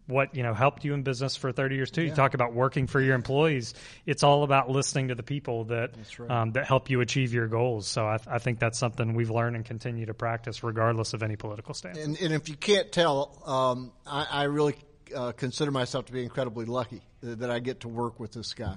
[0.07, 2.03] what you know helped you in business for 30 years too.
[2.03, 3.73] You talk about working for your employees.
[4.05, 5.91] It's all about listening to the people that
[6.29, 7.87] um, that help you achieve your goals.
[7.87, 11.35] So I, I think that's something we've learned and continue to practice, regardless of any
[11.35, 11.97] political stance.
[11.97, 14.75] And, and if you can't tell, um, I, I really
[15.15, 18.75] uh, consider myself to be incredibly lucky that I get to work with this guy,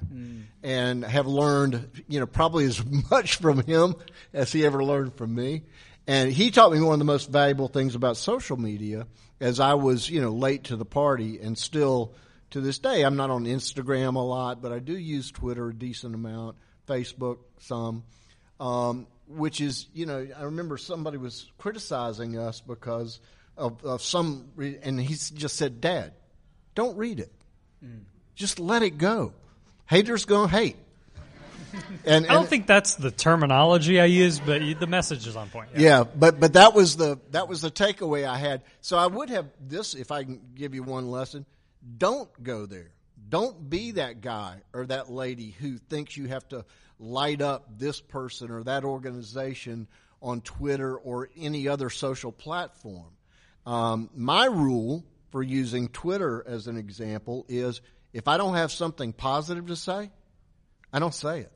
[0.62, 3.94] and have learned, you know, probably as much from him
[4.32, 5.64] as he ever learned from me.
[6.06, 9.06] And he taught me one of the most valuable things about social media,
[9.40, 12.14] as I was, you know, late to the party, and still
[12.50, 15.74] to this day, I'm not on Instagram a lot, but I do use Twitter a
[15.74, 18.04] decent amount, Facebook some
[18.60, 23.20] um, which is, you know, I remember somebody was criticizing us because
[23.56, 26.12] of, of some, re- and he just said, Dad,
[26.74, 27.32] don't read it.
[28.34, 29.32] Just let it go.
[29.86, 30.76] Haters gonna hate.
[32.04, 35.68] And, I don't think that's the terminology I use, but the message is on point.
[35.76, 38.62] Yeah, but but that was the that was the takeaway I had.
[38.80, 41.44] So I would have this if I can give you one lesson.
[41.98, 42.92] Don't go there.
[43.28, 46.64] Don't be that guy or that lady who thinks you have to
[46.98, 49.86] light up this person or that organization
[50.22, 53.10] on Twitter or any other social platform.
[53.66, 59.12] Um, my rule for using Twitter as an example is if I don't have something
[59.12, 60.10] positive to say,
[60.92, 61.52] I don't say it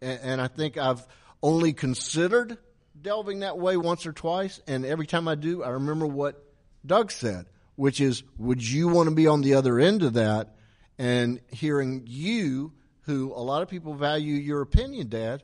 [0.00, 1.06] and, and I think I've
[1.42, 2.58] only considered
[3.00, 4.60] delving that way once or twice.
[4.66, 6.42] And every time I do, I remember what
[6.84, 7.46] Doug said,
[7.76, 10.56] which is, would you want to be on the other end of that?
[10.98, 12.72] And hearing you,
[13.02, 15.42] who a lot of people value your opinion, Dad,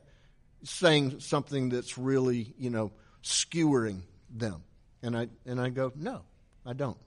[0.63, 2.91] saying something that's really, you know,
[3.23, 4.63] skewering them.
[5.01, 6.21] And I and I go, no,
[6.63, 6.97] I don't.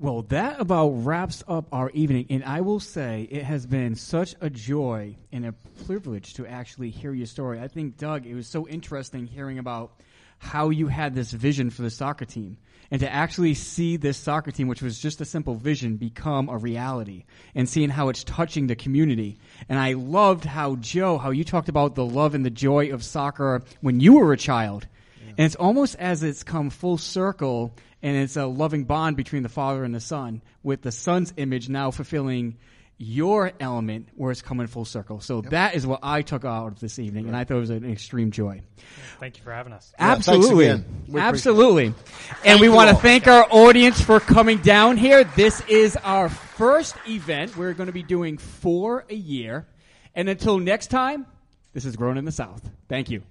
[0.00, 4.36] Well, that about wraps up our evening, and I will say it has been such
[4.40, 5.54] a joy and a
[5.86, 7.58] privilege to actually hear your story.
[7.58, 10.00] I think, Doug, it was so interesting hearing about
[10.38, 12.58] how you had this vision for the soccer team,
[12.92, 16.56] and to actually see this soccer team, which was just a simple vision, become a
[16.56, 17.24] reality,
[17.56, 19.36] and seeing how it's touching the community.
[19.68, 23.02] And I loved how Joe, how you talked about the love and the joy of
[23.02, 24.86] soccer when you were a child.
[25.38, 27.72] And it's almost as it's come full circle
[28.02, 31.68] and it's a loving bond between the father and the son, with the son's image
[31.68, 32.58] now fulfilling
[32.98, 35.20] your element where it's coming full circle.
[35.20, 37.70] So that is what I took out of this evening, and I thought it was
[37.70, 38.62] an extreme joy.
[39.20, 39.92] Thank you for having us.
[39.96, 40.66] Yeah, Absolutely.
[40.66, 40.84] again.
[41.06, 41.28] We appreciate it.
[41.28, 41.94] Absolutely.
[42.44, 43.00] And we want to all.
[43.00, 45.22] thank our audience for coming down here.
[45.22, 47.56] This is our first event.
[47.56, 49.68] We're going to be doing four a year.
[50.16, 51.26] And until next time,
[51.72, 52.68] this is Grown in the South.
[52.88, 53.22] Thank you.